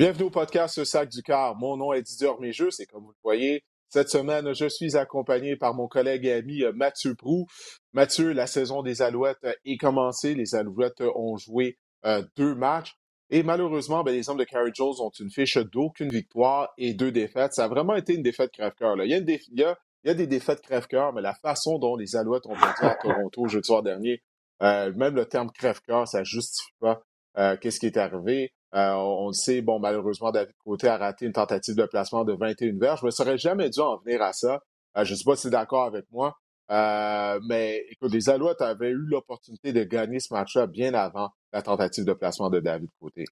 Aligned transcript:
Bienvenue 0.00 0.28
au 0.28 0.30
podcast 0.30 0.82
Sac 0.82 1.10
du 1.10 1.22
Car. 1.22 1.56
Mon 1.56 1.76
nom 1.76 1.92
est 1.92 2.00
Didier 2.00 2.28
Orméjeux 2.28 2.70
et 2.78 2.86
comme 2.86 3.02
vous 3.02 3.10
le 3.10 3.20
voyez, 3.22 3.62
cette 3.90 4.08
semaine, 4.08 4.54
je 4.54 4.66
suis 4.66 4.96
accompagné 4.96 5.56
par 5.56 5.74
mon 5.74 5.88
collègue 5.88 6.24
et 6.24 6.32
ami 6.32 6.62
euh, 6.62 6.72
Mathieu 6.72 7.14
Prou. 7.14 7.44
Mathieu, 7.92 8.32
la 8.32 8.46
saison 8.46 8.80
des 8.80 9.02
Alouettes 9.02 9.46
est 9.66 9.76
commencée. 9.76 10.34
Les 10.34 10.54
Alouettes 10.54 11.02
ont 11.02 11.36
joué 11.36 11.76
euh, 12.06 12.22
deux 12.38 12.54
matchs. 12.54 12.94
Et 13.28 13.42
malheureusement, 13.42 14.02
ben, 14.02 14.12
les 14.12 14.30
hommes 14.30 14.38
de 14.38 14.44
Carrie 14.44 14.70
Jones 14.72 14.94
ont 15.00 15.10
une 15.20 15.30
fiche 15.30 15.58
d'aucune 15.58 16.08
victoire 16.08 16.72
et 16.78 16.94
deux 16.94 17.12
défaites. 17.12 17.52
Ça 17.52 17.64
a 17.64 17.68
vraiment 17.68 17.94
été 17.94 18.14
une 18.14 18.22
défaite 18.22 18.52
crève-cœur. 18.52 18.96
Il, 19.04 19.12
il, 19.28 19.60
y 19.60 19.64
a, 20.08 20.14
des 20.14 20.26
défaites 20.26 20.62
crève-cœur, 20.62 21.12
mais 21.12 21.20
la 21.20 21.34
façon 21.34 21.78
dont 21.78 21.96
les 21.96 22.16
Alouettes 22.16 22.46
ont 22.46 22.56
perdu 22.56 22.86
à 22.86 22.94
Toronto 22.94 23.48
jeudi 23.48 23.66
soir 23.66 23.82
dernier, 23.82 24.22
euh, 24.62 24.94
même 24.94 25.14
le 25.14 25.26
terme 25.26 25.50
crève-cœur, 25.50 26.08
ça 26.08 26.24
justifie 26.24 26.72
pas 26.80 27.02
qu'est-ce 27.60 27.78
qui 27.78 27.86
est 27.86 27.98
arrivé. 27.98 28.54
Euh, 28.74 28.92
on, 28.92 29.28
le 29.28 29.32
sait, 29.32 29.62
bon, 29.62 29.80
malheureusement, 29.80 30.30
David 30.30 30.54
Côté 30.64 30.88
a 30.88 30.96
raté 30.96 31.26
une 31.26 31.32
tentative 31.32 31.74
de 31.74 31.84
placement 31.86 32.24
de 32.24 32.32
21 32.32 32.78
verges. 32.78 33.00
Je 33.00 33.06
me 33.06 33.10
serais 33.10 33.38
jamais 33.38 33.68
dû 33.70 33.80
en 33.80 33.96
venir 33.98 34.22
à 34.22 34.32
ça. 34.32 34.60
Euh, 34.96 35.04
je 35.04 35.12
ne 35.12 35.16
sais 35.16 35.24
pas 35.24 35.36
si 35.36 35.48
es 35.48 35.50
d'accord 35.50 35.84
avec 35.84 36.06
moi. 36.12 36.36
Euh, 36.70 37.40
mais 37.48 37.84
écoute, 37.90 38.12
les 38.12 38.28
Alouettes 38.28 38.62
avaient 38.62 38.90
eu 38.90 39.06
l'opportunité 39.06 39.72
de 39.72 39.82
gagner 39.82 40.20
ce 40.20 40.32
match-là 40.32 40.66
bien 40.68 40.94
avant 40.94 41.30
la 41.52 41.62
tentative 41.62 42.04
de 42.04 42.12
placement 42.12 42.48
de 42.48 42.60
David 42.60 42.90
Côté. 43.00 43.24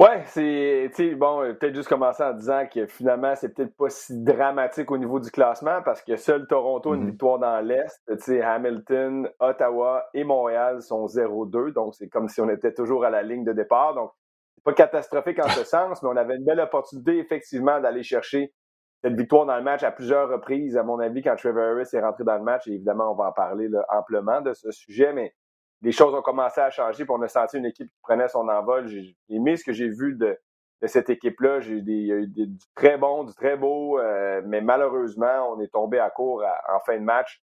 Ouais, 0.00 0.22
c'est, 0.28 1.14
bon, 1.14 1.40
peut-être 1.58 1.74
juste 1.74 1.90
commencer 1.90 2.22
en 2.22 2.32
disant 2.32 2.66
que 2.66 2.86
finalement, 2.86 3.34
c'est 3.36 3.50
peut-être 3.50 3.76
pas 3.76 3.90
si 3.90 4.18
dramatique 4.24 4.90
au 4.90 4.96
niveau 4.96 5.20
du 5.20 5.30
classement 5.30 5.82
parce 5.84 6.00
que 6.00 6.16
seul 6.16 6.46
Toronto 6.46 6.92
a 6.92 6.96
une 6.96 7.02
mm-hmm. 7.02 7.10
victoire 7.10 7.38
dans 7.38 7.60
l'Est. 7.60 8.10
Tu 8.24 8.40
Hamilton, 8.40 9.28
Ottawa 9.40 10.06
et 10.14 10.24
Montréal 10.24 10.80
sont 10.80 11.04
0-2. 11.04 11.74
Donc, 11.74 11.94
c'est 11.94 12.08
comme 12.08 12.28
si 12.28 12.40
on 12.40 12.48
était 12.48 12.72
toujours 12.72 13.04
à 13.04 13.10
la 13.10 13.22
ligne 13.22 13.44
de 13.44 13.52
départ. 13.52 13.94
Donc, 13.94 14.10
c'est 14.54 14.64
pas 14.64 14.72
catastrophique 14.72 15.38
en 15.38 15.50
ce 15.50 15.64
sens, 15.66 16.02
mais 16.02 16.08
on 16.08 16.16
avait 16.16 16.36
une 16.36 16.46
belle 16.46 16.60
opportunité, 16.60 17.18
effectivement, 17.18 17.78
d'aller 17.78 18.02
chercher 18.02 18.54
cette 19.02 19.18
victoire 19.18 19.44
dans 19.44 19.56
le 19.56 19.62
match 19.62 19.82
à 19.82 19.90
plusieurs 19.90 20.30
reprises, 20.30 20.78
à 20.78 20.82
mon 20.82 20.98
avis, 20.98 21.20
quand 21.20 21.36
Trevor 21.36 21.76
Harris 21.76 21.90
est 21.92 22.00
rentré 22.00 22.24
dans 22.24 22.38
le 22.38 22.42
match. 22.42 22.66
Et 22.68 22.72
évidemment, 22.72 23.12
on 23.12 23.16
va 23.16 23.28
en 23.28 23.32
parler 23.32 23.68
amplement 23.90 24.40
de 24.40 24.54
ce 24.54 24.70
sujet, 24.70 25.12
mais 25.12 25.34
les 25.82 25.92
choses 25.92 26.14
ont 26.14 26.22
commencé 26.22 26.60
à 26.60 26.70
changer, 26.70 27.04
puis 27.04 27.14
on 27.16 27.22
a 27.22 27.28
senti 27.28 27.56
une 27.58 27.66
équipe 27.66 27.88
qui 27.88 27.98
prenait 28.02 28.28
son 28.28 28.48
envol. 28.48 28.86
J'ai 28.88 29.16
aimé 29.28 29.56
ce 29.56 29.64
que 29.64 29.72
j'ai 29.72 29.88
vu 29.88 30.14
de, 30.14 30.38
cette 30.86 31.10
équipe-là. 31.10 31.60
J'ai 31.60 31.74
eu 31.74 31.82
des, 31.82 32.26
du 32.26 32.58
très 32.74 32.98
bon, 32.98 33.24
du 33.24 33.34
très 33.34 33.56
beau, 33.56 33.98
euh, 33.98 34.42
mais 34.44 34.60
malheureusement, 34.60 35.54
on 35.54 35.60
est 35.60 35.72
tombé 35.72 35.98
à 35.98 36.10
court 36.10 36.42
en 36.68 36.80
fin 36.80 36.98
de 36.98 37.04
match. 37.04 37.42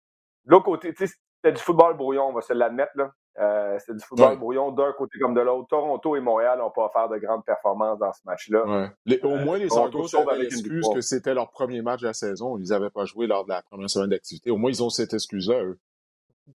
De 0.46 0.52
l'autre 0.52 0.66
côté, 0.66 0.94
c'était 0.96 1.54
du 1.54 1.62
football 1.62 1.96
brouillon, 1.96 2.28
on 2.30 2.34
va 2.34 2.42
se 2.42 2.54
l'admettre. 2.54 2.92
là. 2.96 3.12
Euh, 3.40 3.78
c'était 3.80 3.94
du 3.94 4.04
football 4.04 4.38
brouillon 4.38 4.72
d'un 4.72 4.92
côté 4.92 5.18
comme 5.18 5.34
de 5.34 5.40
l'autre. 5.40 5.68
Toronto 5.70 6.16
et 6.16 6.20
Montréal 6.20 6.60
n'ont 6.60 6.72
pas 6.72 6.86
offert 6.86 7.08
de 7.08 7.18
grandes 7.18 7.46
performances 7.46 7.98
dans 7.98 8.12
ce 8.12 8.20
match-là. 8.26 8.66
Ouais. 8.66 9.24
au 9.24 9.36
moins, 9.38 9.58
les 9.58 9.70
Santos 9.70 10.14
avaient 10.18 10.40
l'excuse 10.40 10.86
que 10.94 11.02
c'était 11.02 11.34
leur 11.34 11.50
premier 11.50 11.82
match 11.82 12.02
de 12.02 12.08
la 12.08 12.14
saison. 12.14 12.58
Ils 12.58 12.70
n'avaient 12.70 12.90
pas 12.90 13.06
joué 13.06 13.28
lors 13.28 13.46
de 13.46 13.50
la 13.50 13.62
première 13.62 13.90
semaine 13.90 14.10
d'activité. 14.10 14.52
Au 14.52 14.58
moins, 14.58 14.72
ils 14.72 14.84
ont 14.84 14.90
cette 14.90 15.14
excuse-là, 15.14 15.64
eux. 15.64 15.80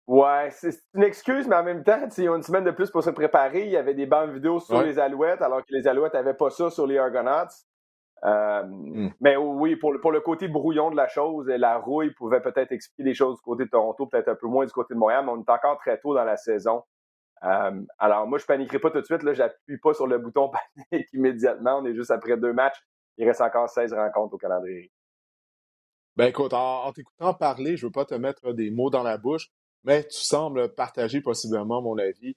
Ouais, 0.07 0.49
c'est 0.51 0.81
une 0.95 1.03
excuse, 1.03 1.47
mais 1.47 1.57
en 1.57 1.65
même 1.65 1.85
temps, 1.85 2.09
ils 2.17 2.29
ont 2.29 2.37
une 2.37 2.43
semaine 2.43 2.65
de 2.65 2.71
plus 2.71 2.91
pour 2.91 3.03
se 3.03 3.11
préparer. 3.11 3.65
Il 3.65 3.71
y 3.71 3.77
avait 3.77 3.95
des 3.95 4.07
bandes 4.07 4.31
vidéo 4.31 4.61
sur 4.61 4.83
les 4.83 4.99
Alouettes, 4.99 5.43
alors 5.43 5.61
que 5.61 5.75
les 5.75 5.87
Alouettes 5.87 6.15
n'avaient 6.15 6.35
pas 6.35 6.51
ça 6.51 6.71
sur 6.71 6.87
les 6.87 6.99
Argonauts. 6.99 7.49
Euh, 8.25 8.63
hmm. 8.63 9.11
Mais 9.21 9.37
oui, 9.37 9.77
pour 9.77 9.93
le, 9.93 10.01
pour 10.01 10.13
le 10.13 10.21
côté 10.21 10.49
brouillon 10.49 10.91
de 10.91 10.97
la 10.97 11.09
chose, 11.09 11.49
la 11.49 11.79
rouille 11.79 12.13
pouvait 12.13 12.41
peut-être 12.41 12.73
expliquer 12.73 13.03
des 13.03 13.15
choses 13.15 13.37
du 13.37 13.43
côté 13.43 13.65
de 13.65 13.71
Toronto, 13.71 14.07
peut-être 14.07 14.29
un 14.29 14.35
peu 14.37 14.47
moins 14.47 14.65
du 14.65 14.73
côté 14.73 14.95
de 14.95 14.99
Montréal, 14.99 15.25
mais 15.25 15.33
on 15.33 15.41
est 15.41 15.51
encore 15.51 15.79
très 15.79 15.99
tôt 15.99 16.15
dans 16.15 16.25
la 16.25 16.37
saison. 16.37 16.85
Euh, 17.45 17.83
alors 17.99 18.27
moi, 18.29 18.39
je 18.39 18.47
paniquerai 18.47 18.79
pas 18.79 18.91
tout 18.91 19.01
de 19.01 19.05
suite. 19.05 19.21
Je 19.21 19.39
n'appuie 19.39 19.79
pas 19.79 19.95
sur 19.95 20.07
le 20.07 20.19
bouton 20.19 20.51
panique 20.91 21.09
immédiatement. 21.13 21.79
On 21.79 21.85
est 21.85 21.95
juste 21.95 22.13
après 22.13 22.37
deux 22.37 22.53
matchs. 22.53 22.81
Il 23.19 23.27
reste 23.27 23.41
encore 23.41 23.69
16 23.69 23.93
rencontres 23.93 24.35
au 24.35 24.39
calendrier. 24.39 24.93
Ben 26.17 26.27
écoute, 26.27 26.53
en, 26.53 26.85
en 26.85 26.93
t'écoutant 26.93 27.35
parler, 27.35 27.77
je 27.77 27.87
veux 27.87 27.93
pas 27.93 28.05
te 28.05 28.15
mettre 28.15 28.53
des 28.53 28.71
mots 28.71 28.91
dans 28.91 29.03
la 29.03 29.17
bouche, 29.17 29.49
mais 29.85 30.05
tu 30.05 30.21
sembles 30.21 30.75
partager 30.75 31.21
possiblement 31.21 31.83
mon 31.83 31.99
avis. 31.99 32.37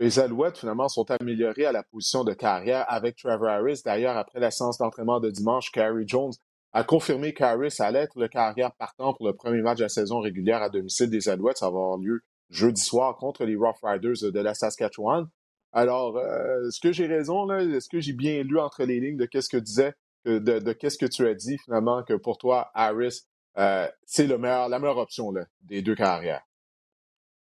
Les 0.00 0.18
Alouettes, 0.18 0.58
finalement, 0.58 0.88
sont 0.88 1.08
améliorées 1.10 1.66
à 1.66 1.72
la 1.72 1.82
position 1.82 2.24
de 2.24 2.32
carrière 2.32 2.84
avec 2.88 3.16
Trevor 3.16 3.48
Harris. 3.48 3.82
D'ailleurs, 3.84 4.16
après 4.16 4.40
la 4.40 4.50
séance 4.50 4.78
d'entraînement 4.78 5.20
de 5.20 5.30
dimanche, 5.30 5.70
Carrie 5.70 6.08
Jones 6.08 6.32
a 6.72 6.82
confirmé 6.82 7.34
qu'Harris 7.34 7.76
allait 7.78 8.00
être 8.00 8.18
le 8.18 8.28
carrière 8.28 8.72
partant 8.72 9.14
pour 9.14 9.26
le 9.26 9.34
premier 9.34 9.60
match 9.60 9.78
de 9.78 9.84
la 9.84 9.88
saison 9.88 10.20
régulière 10.20 10.62
à 10.62 10.70
domicile 10.70 11.10
des 11.10 11.28
Alouettes. 11.28 11.58
Ça 11.58 11.66
va 11.66 11.76
avoir 11.76 11.98
lieu 11.98 12.22
jeudi 12.50 12.80
soir 12.80 13.16
contre 13.16 13.44
les 13.44 13.54
Rough 13.54 13.76
Riders 13.82 14.32
de 14.32 14.40
la 14.40 14.54
Saskatchewan. 14.54 15.26
Alors, 15.72 16.16
euh, 16.16 16.68
est-ce 16.68 16.80
que 16.80 16.92
j'ai 16.92 17.06
raison, 17.06 17.46
là? 17.46 17.62
Est-ce 17.62 17.88
que 17.88 18.00
j'ai 18.00 18.12
bien 18.12 18.42
lu 18.42 18.58
entre 18.58 18.84
les 18.84 19.00
lignes 19.00 19.16
de 19.16 19.26
qu'est-ce 19.26 19.48
que 19.48 19.56
disait, 19.56 19.94
de, 20.24 20.38
de 20.38 20.72
qu'est-ce 20.72 20.98
que 20.98 21.06
tu 21.06 21.26
as 21.26 21.34
dit, 21.34 21.58
finalement, 21.58 22.02
que 22.02 22.14
pour 22.14 22.38
toi, 22.38 22.70
Harris, 22.74 23.22
euh, 23.58 23.86
c'est 24.04 24.26
le 24.26 24.38
meilleur, 24.38 24.68
la 24.68 24.78
meilleure 24.78 24.98
option 24.98 25.30
là, 25.30 25.46
des 25.62 25.82
deux 25.82 25.94
carrières? 25.94 26.42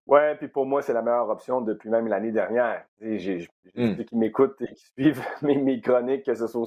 Ouais, 0.09 0.35
puis 0.37 0.47
pour 0.47 0.65
moi, 0.65 0.81
c'est 0.81 0.93
la 0.93 1.03
meilleure 1.03 1.29
option 1.29 1.61
depuis 1.61 1.87
même 1.87 2.07
l'année 2.07 2.31
dernière. 2.31 2.83
J'ai 2.99 3.47
mmh. 3.75 3.95
ceux 3.95 4.03
qui 4.03 4.15
m'écoutent 4.15 4.59
et 4.61 4.73
qui 4.73 4.83
suivent 4.97 5.23
mes, 5.43 5.55
mes 5.55 5.79
chroniques, 5.81 6.25
que 6.25 6.33
ce 6.33 6.47
soit 6.47 6.65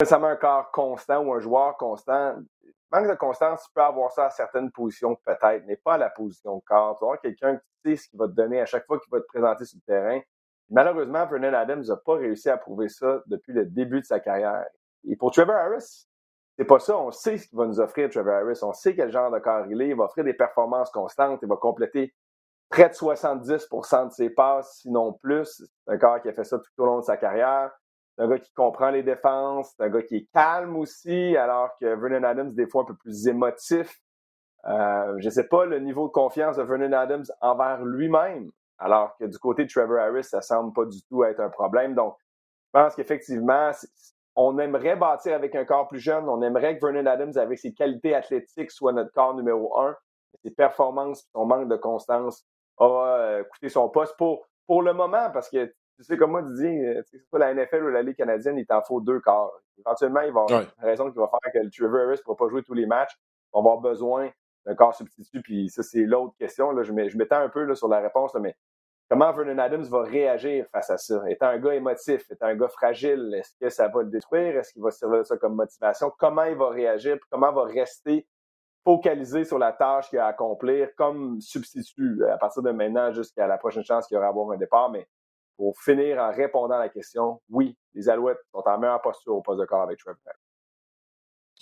nécessairement 0.00 0.26
un 0.26 0.36
corps 0.36 0.72
constant 0.72 1.22
ou 1.22 1.32
un 1.32 1.38
joueur 1.38 1.76
constant 1.76 2.36
manque 2.90 3.08
de 3.08 3.14
constance, 3.14 3.64
tu 3.64 3.70
peux 3.74 3.82
avoir 3.82 4.10
ça 4.12 4.26
à 4.26 4.30
certaines 4.30 4.70
positions 4.70 5.16
peut-être, 5.16 5.64
mais 5.66 5.76
pas 5.76 5.94
à 5.94 5.98
la 5.98 6.10
position 6.10 6.56
de 6.56 6.62
corps. 6.64 6.96
Tu 6.98 7.04
vas 7.04 7.08
avoir 7.08 7.20
quelqu'un 7.20 7.56
qui 7.56 7.66
sait 7.84 7.96
ce 7.96 8.08
qu'il 8.08 8.18
va 8.18 8.26
te 8.26 8.32
donner 8.32 8.60
à 8.60 8.66
chaque 8.66 8.86
fois 8.86 8.98
qu'il 8.98 9.10
va 9.10 9.20
te 9.20 9.26
présenter 9.26 9.64
sur 9.64 9.78
le 9.78 9.92
terrain. 9.92 10.20
Malheureusement, 10.70 11.26
Vernon 11.26 11.54
Adams 11.54 11.84
n'a 11.86 11.96
pas 11.96 12.14
réussi 12.14 12.50
à 12.50 12.56
prouver 12.56 12.88
ça 12.88 13.22
depuis 13.26 13.52
le 13.52 13.66
début 13.66 14.00
de 14.00 14.06
sa 14.06 14.20
carrière. 14.20 14.66
Et 15.04 15.16
pour 15.16 15.30
Trevor 15.30 15.54
Harris, 15.54 16.06
c'est 16.58 16.64
pas 16.64 16.78
ça. 16.78 16.96
On 16.96 17.10
sait 17.10 17.38
ce 17.38 17.48
qu'il 17.48 17.58
va 17.58 17.66
nous 17.66 17.80
offrir, 17.80 18.10
Trevor 18.10 18.34
Harris. 18.34 18.58
On 18.62 18.72
sait 18.72 18.94
quel 18.94 19.10
genre 19.12 19.30
de 19.30 19.38
corps 19.38 19.66
il 19.68 19.80
est. 19.82 19.88
Il 19.88 19.96
va 19.96 20.04
offrir 20.04 20.24
des 20.24 20.34
performances 20.34 20.90
constantes. 20.90 21.38
Il 21.42 21.48
va 21.48 21.56
compléter 21.56 22.14
près 22.68 22.88
de 22.88 22.94
70% 22.94 24.08
de 24.08 24.12
ses 24.12 24.30
passes, 24.30 24.78
sinon 24.80 25.12
plus. 25.12 25.62
C'est 25.84 25.92
un 25.92 25.98
corps 25.98 26.20
qui 26.20 26.28
a 26.28 26.32
fait 26.32 26.44
ça 26.44 26.58
tout 26.58 26.82
au 26.82 26.86
long 26.86 26.98
de 26.98 27.04
sa 27.04 27.16
carrière. 27.16 27.70
Un 28.18 28.28
gars 28.28 28.38
qui 28.38 28.52
comprend 28.54 28.90
les 28.90 29.02
défenses. 29.02 29.74
C'est 29.76 29.84
un 29.84 29.90
gars 29.90 30.02
qui 30.02 30.16
est 30.16 30.28
calme 30.32 30.76
aussi, 30.76 31.36
alors 31.36 31.70
que 31.80 31.86
Vernon 31.86 32.24
Adams, 32.26 32.54
des 32.54 32.66
fois, 32.66 32.82
un 32.82 32.86
peu 32.86 32.96
plus 32.96 33.28
émotif. 33.28 34.00
Euh, 34.66 35.14
je 35.18 35.26
ne 35.26 35.30
sais 35.30 35.46
pas 35.46 35.64
le 35.64 35.78
niveau 35.78 36.08
de 36.08 36.12
confiance 36.12 36.56
de 36.56 36.62
Vernon 36.62 36.92
Adams 36.92 37.24
envers 37.40 37.84
lui-même, 37.84 38.50
alors 38.78 39.16
que 39.16 39.24
du 39.24 39.38
côté 39.38 39.64
de 39.64 39.70
Trevor 39.70 39.98
Harris, 39.98 40.24
ça 40.24 40.40
semble 40.40 40.72
pas 40.72 40.86
du 40.86 41.02
tout 41.04 41.24
être 41.24 41.40
un 41.40 41.50
problème. 41.50 41.94
Donc, 41.94 42.16
je 42.74 42.80
pense 42.80 42.94
qu'effectivement, 42.94 43.70
on 44.34 44.58
aimerait 44.58 44.96
bâtir 44.96 45.34
avec 45.34 45.54
un 45.54 45.64
corps 45.64 45.88
plus 45.88 46.00
jeune. 46.00 46.28
On 46.28 46.42
aimerait 46.42 46.78
que 46.78 46.84
Vernon 46.84 47.06
Adams, 47.06 47.36
avec 47.36 47.58
ses 47.58 47.72
qualités 47.72 48.14
athlétiques, 48.14 48.70
soit 48.70 48.92
notre 48.92 49.12
corps 49.12 49.34
numéro 49.34 49.78
un. 49.78 49.96
Ses 50.42 50.50
performances, 50.50 51.26
son 51.32 51.46
manque 51.46 51.68
de 51.68 51.76
constance 51.76 52.44
a 52.78 52.84
euh, 52.84 53.44
coûté 53.44 53.68
son 53.68 53.88
poste 53.88 54.16
pour, 54.18 54.46
pour 54.66 54.82
le 54.82 54.92
moment, 54.92 55.30
parce 55.32 55.48
que 55.48 55.72
tu 55.96 56.04
sais, 56.04 56.16
comme 56.16 56.32
moi, 56.32 56.42
euh, 56.42 57.02
c'est 57.06 57.30
pas 57.30 57.38
la 57.38 57.54
NFL 57.54 57.84
ou 57.84 57.88
la 57.88 58.02
Ligue 58.02 58.16
canadienne, 58.16 58.58
il 58.58 58.66
t'en 58.66 58.82
faut 58.82 59.00
deux 59.00 59.20
quarts. 59.20 59.50
Éventuellement, 59.78 60.20
il 60.20 60.32
va 60.32 60.42
avoir 60.42 60.60
une 60.60 60.84
raison 60.84 61.10
qui 61.10 61.16
va 61.16 61.28
faire 61.28 61.52
que 61.52 61.58
le 61.58 61.70
Trevor 61.70 62.00
Harris 62.00 62.18
ne 62.18 62.22
pourra 62.22 62.36
pas 62.36 62.48
jouer 62.48 62.62
tous 62.62 62.74
les 62.74 62.86
matchs. 62.86 63.16
On 63.52 63.62
va 63.62 63.70
avoir 63.72 63.80
besoin 63.80 64.30
d'un 64.66 64.74
corps 64.74 64.94
substitut, 64.94 65.40
puis 65.40 65.70
ça, 65.70 65.82
c'est 65.82 66.02
l'autre 66.02 66.34
question. 66.38 66.70
Là. 66.72 66.82
Je 66.82 66.92
m'étends 66.92 67.40
un 67.40 67.48
peu 67.48 67.64
là, 67.64 67.74
sur 67.74 67.88
la 67.88 68.00
réponse, 68.00 68.34
mais 68.34 68.54
comment 69.08 69.32
Vernon 69.32 69.58
Adams 69.58 69.84
va 69.84 70.02
réagir 70.02 70.66
face 70.72 70.90
à 70.90 70.98
ça? 70.98 71.22
Étant 71.30 71.46
un 71.46 71.58
gars 71.58 71.74
émotif, 71.74 72.30
étant 72.30 72.46
un 72.46 72.56
gars 72.56 72.68
fragile, 72.68 73.34
est-ce 73.34 73.54
que 73.58 73.70
ça 73.70 73.88
va 73.88 74.02
le 74.02 74.10
détruire? 74.10 74.58
Est-ce 74.58 74.72
qu'il 74.72 74.82
va 74.82 74.90
servir 74.90 75.20
de 75.20 75.24
ça 75.24 75.36
comme 75.36 75.54
motivation? 75.54 76.12
Comment 76.18 76.44
il 76.44 76.56
va 76.56 76.68
réagir? 76.70 77.16
comment 77.30 77.50
il 77.50 77.54
va 77.54 77.64
rester 77.64 78.26
focalisé 78.84 79.44
sur 79.44 79.58
la 79.58 79.72
tâche 79.72 80.10
qu'il 80.10 80.18
a 80.18 80.26
à 80.26 80.28
accomplir 80.28 80.90
comme 80.96 81.40
substitut 81.40 82.24
à 82.24 82.36
partir 82.36 82.62
de 82.62 82.70
maintenant 82.70 83.12
jusqu'à 83.12 83.46
la 83.46 83.58
prochaine 83.58 83.82
chance 83.82 84.06
qu'il 84.06 84.16
aura 84.16 84.26
à 84.26 84.30
avoir 84.30 84.50
un 84.50 84.56
départ? 84.56 84.90
Mais 84.90 85.08
pour 85.56 85.78
finir 85.80 86.18
en 86.18 86.32
répondant 86.32 86.76
à 86.76 86.80
la 86.80 86.88
question, 86.88 87.40
oui, 87.50 87.76
les 87.94 88.08
Alouettes 88.08 88.38
sont 88.52 88.62
en 88.64 88.78
meilleure 88.78 89.02
posture 89.02 89.34
au 89.34 89.42
poste 89.42 89.60
de 89.60 89.66
corps 89.66 89.82
avec 89.82 89.98
Trevor. 89.98 90.18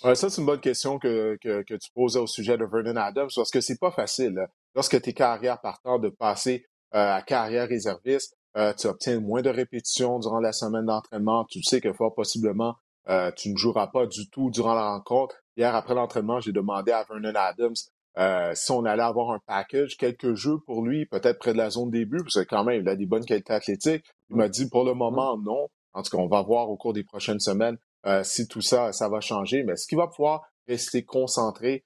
Ouais, 0.03 0.15
ça, 0.15 0.29
c'est 0.29 0.41
une 0.41 0.45
bonne 0.45 0.59
question 0.59 0.99
que, 0.99 1.37
que, 1.41 1.61
que, 1.61 1.73
tu 1.75 1.89
posais 1.93 2.19
au 2.19 2.27
sujet 2.27 2.57
de 2.57 2.65
Vernon 2.65 2.97
Adams, 2.97 3.29
parce 3.33 3.49
que 3.49 3.61
c'est 3.61 3.79
pas 3.79 3.91
facile. 3.91 4.45
Lorsque 4.75 5.01
tu 5.01 5.09
es 5.11 5.13
carrière 5.13 5.61
partant 5.61 5.99
de 5.99 6.09
passer 6.09 6.65
euh, 6.93 7.15
à 7.15 7.21
carrière 7.21 7.69
réserviste, 7.69 8.35
euh, 8.57 8.73
tu 8.73 8.87
obtiens 8.87 9.19
moins 9.21 9.41
de 9.41 9.49
répétitions 9.49 10.19
durant 10.19 10.39
la 10.39 10.51
semaine 10.51 10.85
d'entraînement. 10.85 11.45
Tu 11.45 11.63
sais 11.63 11.79
que 11.79 11.93
fort 11.93 12.13
possiblement, 12.13 12.75
euh, 13.07 13.31
tu 13.35 13.49
ne 13.51 13.57
joueras 13.57 13.87
pas 13.87 14.05
du 14.05 14.29
tout 14.29 14.49
durant 14.49 14.73
la 14.73 14.89
rencontre. 14.89 15.37
Hier, 15.55 15.73
après 15.73 15.93
l'entraînement, 15.93 16.41
j'ai 16.41 16.51
demandé 16.51 16.91
à 16.91 17.03
Vernon 17.03 17.33
Adams 17.33 17.75
euh, 18.17 18.53
si 18.55 18.71
on 18.71 18.85
allait 18.85 19.03
avoir 19.03 19.31
un 19.31 19.39
package, 19.45 19.97
quelques 19.97 20.35
jeux 20.35 20.57
pour 20.65 20.85
lui, 20.85 21.05
peut-être 21.05 21.37
près 21.39 21.53
de 21.53 21.57
la 21.57 21.69
zone 21.69 21.89
début, 21.89 22.23
parce 22.23 22.35
que 22.35 22.49
quand 22.49 22.63
même, 22.63 22.81
il 22.81 22.89
a 22.89 22.95
des 22.95 23.05
bonnes 23.05 23.25
qualités 23.25 23.53
athlétiques. 23.53 24.05
Il 24.29 24.37
m'a 24.37 24.47
dit 24.47 24.69
pour 24.69 24.85
le 24.85 24.93
moment, 24.93 25.37
non. 25.37 25.67
En 25.93 26.01
tout 26.01 26.15
cas, 26.15 26.21
on 26.21 26.27
va 26.27 26.41
voir 26.41 26.69
au 26.69 26.77
cours 26.77 26.93
des 26.93 27.03
prochaines 27.03 27.39
semaines 27.39 27.77
euh, 28.05 28.23
si 28.23 28.47
tout 28.47 28.61
ça, 28.61 28.91
ça 28.93 29.09
va 29.09 29.19
changer. 29.21 29.63
Mais 29.63 29.75
ce 29.75 29.87
qu'il 29.87 29.97
va 29.97 30.07
pouvoir 30.07 30.43
rester 30.67 31.03
concentré, 31.03 31.85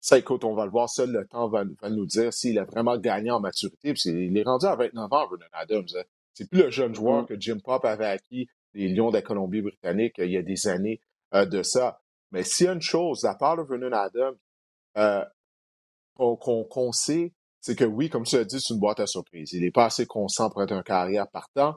ça, 0.00 0.18
écoute, 0.18 0.44
on 0.44 0.54
va 0.54 0.64
le 0.64 0.70
voir, 0.70 0.88
seul 0.88 1.12
le 1.12 1.26
temps 1.26 1.48
va, 1.48 1.64
nous 1.90 2.06
dire 2.06 2.32
s'il 2.32 2.58
a 2.58 2.64
vraiment 2.64 2.96
gagné 2.96 3.30
en 3.30 3.40
maturité. 3.40 3.92
Puis 3.92 4.02
il 4.06 4.36
est 4.36 4.42
rendu 4.42 4.66
à 4.66 4.74
29 4.74 5.12
ans, 5.12 5.28
Vernon 5.28 5.46
Adams. 5.52 5.86
Hein. 5.96 6.02
C'est 6.32 6.48
plus 6.48 6.62
le 6.62 6.70
jeune 6.70 6.94
joueur 6.94 7.26
que 7.26 7.38
Jim 7.38 7.58
Pop 7.62 7.84
avait 7.84 8.06
acquis 8.06 8.48
les 8.72 8.88
Lions 8.88 9.10
de 9.10 9.16
la 9.16 9.22
Colombie-Britannique 9.22 10.14
il 10.18 10.30
y 10.30 10.36
a 10.36 10.42
des 10.42 10.68
années 10.68 11.00
euh, 11.34 11.44
de 11.44 11.62
ça. 11.62 12.00
Mais 12.30 12.44
s'il 12.44 12.66
y 12.66 12.68
a 12.68 12.72
une 12.72 12.80
chose, 12.80 13.24
à 13.24 13.34
part 13.34 13.56
de 13.56 13.62
Vernon 13.62 13.92
Adams, 13.92 14.36
euh, 14.96 15.24
qu'on 16.36 16.92
sait, 16.92 17.32
c'est 17.60 17.76
que 17.76 17.84
oui, 17.84 18.08
comme 18.08 18.24
tu 18.24 18.36
as 18.36 18.44
dit, 18.44 18.60
c'est 18.60 18.74
une 18.74 18.80
boîte 18.80 19.00
à 19.00 19.06
surprise. 19.06 19.52
Il 19.52 19.62
n'est 19.62 19.70
pas 19.70 19.86
assez 19.86 20.06
conscient 20.06 20.50
pour 20.50 20.62
être 20.62 20.72
un 20.72 20.82
carrière 20.82 21.28
partant, 21.28 21.76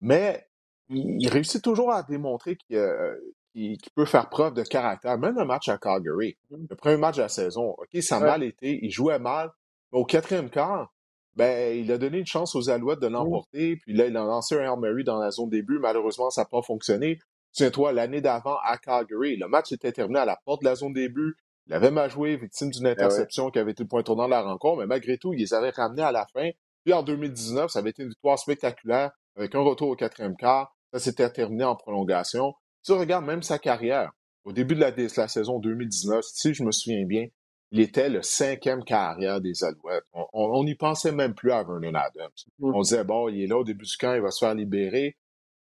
mais 0.00 0.46
il, 0.88 1.28
réussit 1.28 1.62
toujours 1.62 1.92
à 1.92 2.02
démontrer 2.02 2.56
euh, 2.72 3.14
qu'il 3.52 3.78
peut 3.94 4.04
faire 4.04 4.28
preuve 4.28 4.54
de 4.54 4.62
caractère. 4.62 5.18
Même 5.18 5.38
un 5.38 5.44
match 5.44 5.68
à 5.68 5.78
Calgary, 5.78 6.36
mmh. 6.50 6.66
le 6.70 6.76
premier 6.76 6.96
match 6.96 7.16
de 7.16 7.22
la 7.22 7.28
saison, 7.28 7.74
OK, 7.78 8.02
ça 8.02 8.16
a 8.16 8.20
mal 8.20 8.42
été, 8.42 8.78
il 8.82 8.90
jouait 8.90 9.18
mal, 9.18 9.50
mais 9.92 9.98
au 9.98 10.04
quatrième 10.04 10.50
quart, 10.50 10.92
ben, 11.34 11.78
il 11.78 11.92
a 11.92 11.98
donné 11.98 12.18
une 12.18 12.26
chance 12.26 12.54
aux 12.54 12.68
Alouettes 12.68 13.00
de 13.00 13.08
mmh. 13.08 13.12
l'emporter, 13.12 13.76
puis 13.76 13.94
là, 13.94 14.06
il 14.06 14.16
a 14.16 14.24
lancé 14.24 14.56
un 14.56 14.72
Hail 14.72 14.78
Mary 14.78 15.04
dans 15.04 15.18
la 15.18 15.30
zone 15.30 15.50
début. 15.50 15.78
Malheureusement, 15.78 16.30
ça 16.30 16.42
n'a 16.42 16.46
pas 16.46 16.62
fonctionné. 16.62 17.18
Tiens-toi, 17.52 17.92
l'année 17.92 18.20
d'avant 18.20 18.58
à 18.64 18.76
Calgary, 18.76 19.36
le 19.36 19.48
match 19.48 19.72
était 19.72 19.92
terminé 19.92 20.20
à 20.20 20.24
la 20.24 20.38
porte 20.44 20.62
de 20.62 20.66
la 20.66 20.74
zone 20.74 20.92
début. 20.92 21.36
Il 21.68 21.74
avait 21.74 21.90
mal 21.90 22.10
joué, 22.10 22.36
victime 22.36 22.70
d'une 22.70 22.86
eh 22.86 22.90
interception 22.90 23.50
qui 23.50 23.58
avait 23.58 23.72
été 23.72 23.82
le 23.82 23.88
point 23.88 24.02
tournant 24.02 24.24
de 24.24 24.30
la 24.30 24.42
rencontre, 24.42 24.80
mais 24.80 24.86
malgré 24.86 25.18
tout, 25.18 25.34
il 25.34 25.38
les 25.38 25.52
avait 25.52 25.70
ramenés 25.70 26.02
à 26.02 26.12
la 26.12 26.26
fin. 26.32 26.48
Puis 26.84 26.94
en 26.94 27.02
2019, 27.02 27.70
ça 27.70 27.80
avait 27.80 27.90
été 27.90 28.02
une 28.02 28.08
victoire 28.08 28.38
spectaculaire 28.38 29.10
avec 29.36 29.54
un 29.54 29.60
retour 29.60 29.88
au 29.88 29.96
quatrième 29.96 30.36
quart. 30.36 30.74
Ça 30.92 30.98
s'était 30.98 31.28
terminé 31.30 31.64
en 31.64 31.76
prolongation. 31.76 32.54
Tu 32.82 32.92
regardes 32.92 33.26
même 33.26 33.42
sa 33.42 33.58
carrière. 33.58 34.12
Au 34.44 34.52
début 34.52 34.74
de 34.74 34.80
la, 34.80 35.28
saison 35.28 35.58
2019, 35.58 36.24
si 36.24 36.54
je 36.54 36.62
me 36.64 36.72
souviens 36.72 37.04
bien, 37.04 37.26
il 37.70 37.80
était 37.80 38.08
le 38.08 38.22
cinquième 38.22 38.82
carrière 38.82 39.42
des 39.42 39.62
Alouettes. 39.62 40.04
On 40.32 40.64
n'y 40.64 40.74
pensait 40.74 41.12
même 41.12 41.34
plus 41.34 41.52
à 41.52 41.62
Vernon 41.64 41.94
Adams. 41.94 42.30
Mm. 42.58 42.74
On 42.74 42.80
disait, 42.80 43.04
bon, 43.04 43.28
il 43.28 43.42
est 43.42 43.46
là 43.46 43.58
au 43.58 43.64
début 43.64 43.84
du 43.84 43.96
camp, 43.98 44.14
il 44.14 44.22
va 44.22 44.30
se 44.30 44.38
faire 44.38 44.54
libérer. 44.54 45.18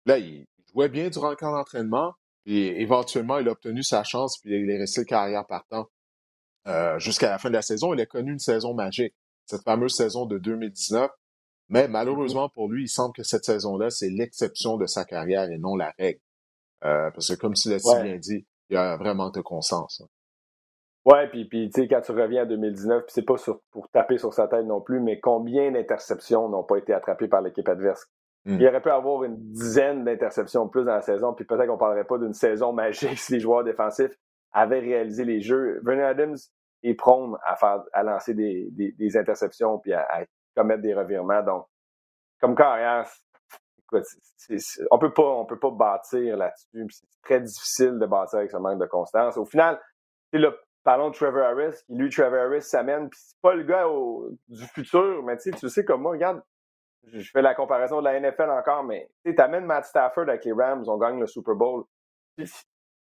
Là, 0.06 0.18
il 0.18 0.46
jouait 0.72 0.88
bien 0.88 1.08
durant 1.08 1.30
le 1.30 1.36
camp 1.36 1.50
d'entraînement. 1.50 2.14
Et 2.46 2.80
éventuellement, 2.80 3.38
il 3.38 3.48
a 3.48 3.52
obtenu 3.52 3.82
sa 3.82 4.04
chance, 4.04 4.38
puis 4.38 4.52
il 4.52 4.70
est 4.70 4.78
resté 4.78 5.04
carrière 5.04 5.46
partant 5.46 5.88
euh, 6.66 6.98
jusqu'à 6.98 7.30
la 7.30 7.38
fin 7.38 7.48
de 7.48 7.54
la 7.54 7.62
saison. 7.62 7.94
Il 7.94 8.00
a 8.00 8.06
connu 8.06 8.32
une 8.32 8.38
saison 8.38 8.74
magique, 8.74 9.14
cette 9.46 9.62
fameuse 9.62 9.94
saison 9.94 10.26
de 10.26 10.38
2019. 10.38 11.10
Mais 11.70 11.86
malheureusement 11.88 12.48
pour 12.48 12.68
lui, 12.68 12.84
il 12.84 12.88
semble 12.88 13.12
que 13.14 13.22
cette 13.22 13.44
saison-là, 13.44 13.90
c'est 13.90 14.08
l'exception 14.08 14.78
de 14.78 14.86
sa 14.86 15.04
carrière 15.04 15.50
et 15.50 15.58
non 15.58 15.76
la 15.76 15.92
règle. 15.98 16.20
Euh, 16.84 17.10
parce 17.10 17.28
que 17.28 17.34
comme 17.34 17.54
tu 17.54 17.68
l'as 17.68 17.78
si 17.78 18.02
bien 18.02 18.16
dit, 18.16 18.46
il 18.70 18.74
y 18.74 18.76
a 18.76 18.96
vraiment 18.96 19.30
de 19.30 19.40
conscience. 19.40 20.00
Hein. 20.00 20.08
Ouais, 21.04 21.28
puis, 21.28 21.46
puis 21.46 21.70
tu 21.70 21.82
sais, 21.82 21.88
quand 21.88 22.00
tu 22.02 22.12
reviens 22.12 22.42
à 22.42 22.46
2019, 22.46 23.04
c'est 23.08 23.22
pas 23.22 23.36
pour 23.70 23.88
taper 23.90 24.18
sur 24.18 24.34
sa 24.34 24.46
tête 24.46 24.66
non 24.66 24.80
plus, 24.80 25.00
mais 25.00 25.20
combien 25.20 25.70
d'interceptions 25.72 26.48
n'ont 26.48 26.64
pas 26.64 26.76
été 26.76 26.92
attrapées 26.92 27.28
par 27.28 27.40
l'équipe 27.40 27.68
adverse? 27.68 28.06
Il 28.48 28.66
aurait 28.66 28.80
pu 28.80 28.88
avoir 28.88 29.24
une 29.24 29.36
dizaine 29.36 30.04
d'interceptions 30.04 30.68
plus 30.68 30.84
dans 30.84 30.94
la 30.94 31.02
saison, 31.02 31.34
puis 31.34 31.44
peut-être 31.44 31.66
qu'on 31.66 31.74
ne 31.74 31.78
parlerait 31.78 32.04
pas 32.04 32.16
d'une 32.16 32.32
saison 32.32 32.72
magique 32.72 33.18
si 33.18 33.34
les 33.34 33.40
joueurs 33.40 33.62
défensifs 33.62 34.14
avaient 34.52 34.80
réalisé 34.80 35.24
les 35.24 35.40
jeux. 35.40 35.80
Vernon 35.84 36.06
Adams 36.06 36.36
est 36.82 36.94
prône 36.94 37.36
à 37.44 37.56
faire 37.56 37.82
à 37.92 38.02
lancer 38.02 38.32
des, 38.32 38.68
des, 38.70 39.16
interceptions 39.16 39.78
puis 39.78 39.92
à, 39.92 40.24
commettre 40.56 40.80
des 40.80 40.94
revirements. 40.94 41.42
Donc, 41.42 41.66
comme 42.40 42.54
carrière, 42.54 43.06
on 44.90 44.98
peut 44.98 45.12
peut 45.12 45.58
pas 45.58 45.70
bâtir 45.70 46.36
là-dessus. 46.36 46.86
C'est 46.90 47.22
très 47.22 47.40
difficile 47.40 47.98
de 47.98 48.06
bâtir 48.06 48.38
avec 48.38 48.50
ce 48.50 48.56
manque 48.56 48.80
de 48.80 48.86
constance. 48.86 49.36
Au 49.36 49.44
final, 49.44 49.78
là, 50.32 50.52
parlons 50.84 51.10
de 51.10 51.14
Trevor 51.14 51.42
Harris, 51.42 51.76
qui 51.86 51.94
lui, 51.94 52.08
Trevor 52.08 52.46
Harris 52.46 52.62
s'amène, 52.62 53.10
puis 53.10 53.20
c'est 53.22 53.40
pas 53.42 53.54
le 53.54 53.64
gars 53.64 53.86
du 54.48 54.64
futur, 54.68 55.22
mais 55.22 55.36
tu 55.36 55.52
sais 55.68 55.84
comme 55.84 56.02
moi, 56.02 56.12
regarde, 56.12 56.40
je 57.04 57.30
fais 57.30 57.42
la 57.42 57.54
comparaison 57.54 58.00
de 58.00 58.04
la 58.04 58.20
NFL 58.20 58.50
encore, 58.50 58.84
mais 58.84 59.10
tu 59.24 59.34
amènes 59.38 59.64
Matt 59.64 59.84
Stafford 59.86 60.28
avec 60.28 60.44
les 60.44 60.52
Rams, 60.52 60.84
on 60.86 60.98
gagne 60.98 61.18
le 61.18 61.26
Super 61.26 61.54
Bowl. 61.54 61.84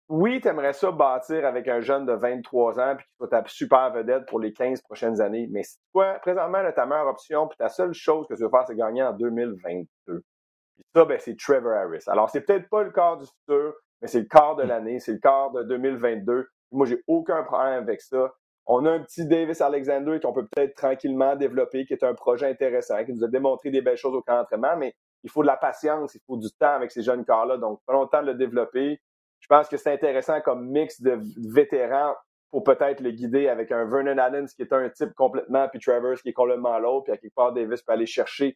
Oui, 0.10 0.42
tu 0.42 0.48
aimerais 0.48 0.74
ça 0.74 0.92
bâtir 0.92 1.46
avec 1.46 1.68
un 1.68 1.82
jeune 1.82 2.08
de 2.08 2.14
23 2.14 2.80
ans 2.80 2.96
puis 2.96 3.06
qu'il 3.06 3.16
soit 3.18 3.28
ta 3.28 3.44
super 3.46 3.92
vedette 3.92 4.26
pour 4.26 4.40
les 4.40 4.52
15 4.54 4.82
prochaines 4.82 5.22
années. 5.22 5.48
Mais 5.52 5.62
c'est 5.62 5.78
quoi, 5.94 6.16
présentement, 6.16 6.64
ta 6.72 6.88
meilleure 6.88 7.08
option, 7.08 7.48
puis 7.48 7.58
ta 7.58 7.70
seule 7.70 7.94
chose 7.94 8.26
que 8.28 8.34
tu 8.34 8.42
veux 8.42 8.50
faire, 8.50 8.66
c'est 8.66 8.76
gagner 8.76 9.04
en 9.04 9.14
2022. 9.14 9.88
Puis 10.08 10.86
ça, 10.96 11.06
ben, 11.06 11.20
c'est 11.20 11.38
Trevor 11.38 11.74
Harris. 11.74 12.04
Alors, 12.08 12.28
c'est 12.32 12.42
peut-être 12.42 12.68
pas 12.70 12.82
le 12.82 12.90
quart 12.90 13.18
du 13.18 13.26
futur, 13.28 13.76
mais 14.02 14.08
c'est 14.08 14.22
le 14.22 14.26
quart 14.26 14.56
de 14.56 14.64
l'année, 14.64 15.00
c'est 15.00 15.14
le 15.14 15.20
quart 15.20 15.52
de 15.52 15.62
2022. 15.62 16.48
Moi, 16.72 16.88
j'ai 16.88 17.04
aucun 17.06 17.44
problème 17.44 17.84
avec 17.84 18.02
ça. 18.02 18.34
On 18.72 18.86
a 18.86 18.92
un 18.92 19.00
petit 19.00 19.26
Davis 19.26 19.62
Alexander 19.62 20.20
qu'on 20.22 20.32
peut 20.32 20.46
peut-être 20.46 20.76
tranquillement 20.76 21.36
développer, 21.36 21.86
qui 21.88 21.94
est 21.94 22.04
un 22.04 22.14
projet 22.14 22.48
intéressant, 22.48 23.04
qui 23.04 23.12
nous 23.12 23.24
a 23.24 23.28
démontré 23.28 23.72
des 23.72 23.82
belles 23.82 23.98
choses 23.98 24.14
au 24.14 24.22
camp 24.22 24.38
d'entraînement, 24.38 24.78
mais 24.78 24.94
il 25.24 25.32
faut 25.32 25.42
de 25.42 25.48
la 25.48 25.58
patience, 25.58 26.14
il 26.14 26.22
faut 26.28 26.38
du 26.38 26.52
temps 26.52 26.76
avec 26.76 26.92
ces 26.92 27.02
jeunes 27.02 27.26
corps-là. 27.26 27.58
Donc, 27.58 27.82
pas 27.88 27.94
longtemps 27.94 28.22
de 28.22 28.28
le 28.28 28.36
développer. 28.36 29.02
Je 29.40 29.48
pense 29.48 29.68
que 29.68 29.76
c'est 29.76 29.92
intéressant 29.92 30.40
comme 30.42 30.70
mix 30.70 31.02
de 31.02 31.20
vétérans 31.52 32.14
pour 32.52 32.64
peut-être 32.64 33.02
le 33.02 33.10
guider 33.10 33.48
avec 33.48 33.72
un 33.72 33.86
Vernon 33.86 34.20
Adams 34.20 34.48
qui 34.48 34.62
est 34.62 34.72
un 34.72 34.88
type 34.90 35.16
complètement, 35.16 35.68
puis 35.68 35.80
Travers 35.80 36.22
qui 36.22 36.30
est 36.30 36.34
complètement 36.34 36.78
l'autre, 36.78 37.06
puis 37.06 37.14
à 37.14 37.18
quelque 37.18 37.34
part 37.34 37.54
Davis 37.54 37.82
peut 37.82 37.94
aller 37.94 38.06
chercher 38.06 38.56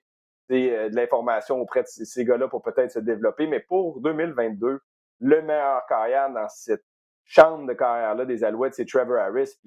euh, 0.52 0.90
de 0.90 0.96
l'information 0.96 1.60
auprès 1.60 1.82
de 1.82 1.88
ces, 1.88 2.24
gars-là 2.24 2.48
pour 2.48 2.62
peut-être 2.62 2.92
se 2.92 3.00
développer. 3.00 3.48
Mais 3.48 3.62
pour 3.62 4.00
2022, 4.02 4.80
le 5.22 5.42
meilleur 5.42 5.86
carrière 5.88 6.32
dans 6.32 6.48
cette 6.50 6.84
chambre 7.26 7.66
de 7.66 7.74
carrière-là 7.74 8.26
des 8.26 8.44
Alouettes, 8.44 8.76
c'est 8.76 8.86
Trevor 8.86 9.18
Harris. 9.18 9.58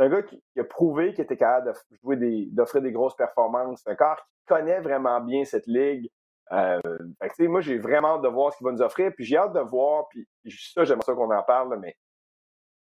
C'est 0.00 0.06
un 0.06 0.08
gars 0.08 0.22
qui, 0.22 0.40
a 0.58 0.64
prouvé 0.64 1.12
qu'il 1.12 1.24
était 1.24 1.36
capable 1.36 1.74
d'offrir 2.52 2.80
des, 2.80 2.92
grosses 2.92 3.16
performances. 3.16 3.82
C'est 3.84 3.90
un 3.90 3.94
gars 3.94 4.16
qui 4.16 4.46
connaît 4.46 4.80
vraiment 4.80 5.20
bien 5.20 5.44
cette 5.44 5.66
ligue. 5.66 6.10
Euh, 6.52 6.80
moi, 7.40 7.60
j'ai 7.60 7.76
vraiment 7.76 8.14
hâte 8.14 8.22
de 8.22 8.28
voir 8.28 8.50
ce 8.50 8.56
qu'il 8.56 8.64
va 8.64 8.72
nous 8.72 8.80
offrir. 8.80 9.12
Puis 9.14 9.26
j'ai 9.26 9.36
hâte 9.36 9.52
de 9.52 9.60
voir, 9.60 10.08
puis 10.08 10.26
ça, 10.72 10.84
j'aimerais 10.84 11.04
ça 11.04 11.12
qu'on 11.12 11.30
en 11.30 11.42
parle, 11.42 11.78
mais 11.78 11.98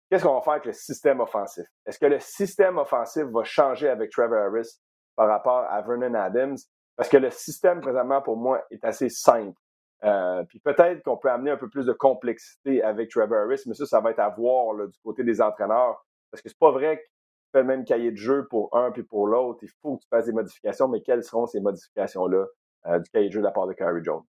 qu'est-ce 0.09 0.23
qu'on 0.23 0.35
va 0.35 0.41
faire 0.41 0.53
avec 0.53 0.67
le 0.67 0.71
système 0.71 1.19
offensif? 1.19 1.65
Est-ce 1.85 1.99
que 1.99 2.05
le 2.05 2.21
système 2.21 2.77
offensif 2.77 3.23
va 3.23 3.43
changer 3.43 3.89
avec 3.89 4.11
Trevor 4.11 4.37
Harris 4.37 4.79
par 5.17 5.27
rapport 5.27 5.65
à 5.69 5.81
Vernon 5.81 6.13
Adams? 6.13 6.57
Parce 6.95 7.09
que 7.09 7.17
le 7.17 7.31
système, 7.31 7.81
présentement, 7.81 8.21
pour 8.21 8.37
moi, 8.37 8.65
est 8.71 8.85
assez 8.85 9.09
simple. 9.09 9.59
Euh, 10.05 10.45
puis 10.47 10.61
peut-être 10.61 11.03
qu'on 11.03 11.17
peut 11.17 11.29
amener 11.29 11.51
un 11.51 11.57
peu 11.57 11.67
plus 11.67 11.85
de 11.85 11.91
complexité 11.91 12.81
avec 12.81 13.09
Trevor 13.09 13.39
Harris, 13.39 13.63
mais 13.65 13.73
ça, 13.73 13.85
ça 13.85 13.99
va 13.99 14.11
être 14.11 14.19
à 14.19 14.29
voir 14.29 14.87
du 14.87 14.97
côté 15.03 15.25
des 15.25 15.41
entraîneurs. 15.41 16.01
Parce 16.31 16.41
que 16.41 16.49
c'est 16.49 16.57
pas 16.57 16.71
vrai 16.71 16.97
que 16.97 17.01
tu 17.01 17.51
fais 17.53 17.61
le 17.61 17.67
même 17.67 17.85
cahier 17.85 18.11
de 18.11 18.17
jeu 18.17 18.47
pour 18.49 18.75
un 18.75 18.91
puis 18.91 19.03
pour 19.03 19.27
l'autre. 19.27 19.59
Il 19.63 19.69
faut 19.81 19.97
que 19.97 20.03
tu 20.03 20.07
fasses 20.09 20.25
des 20.25 20.33
modifications, 20.33 20.87
mais 20.87 21.01
quelles 21.01 21.23
seront 21.23 21.47
ces 21.47 21.59
modifications-là 21.59 22.45
euh, 22.87 22.99
du 22.99 23.09
cahier 23.09 23.27
de 23.27 23.33
jeu 23.33 23.39
de 23.39 23.45
la 23.45 23.51
part 23.51 23.67
de 23.67 23.73
Carrie 23.73 24.03
Jones? 24.03 24.23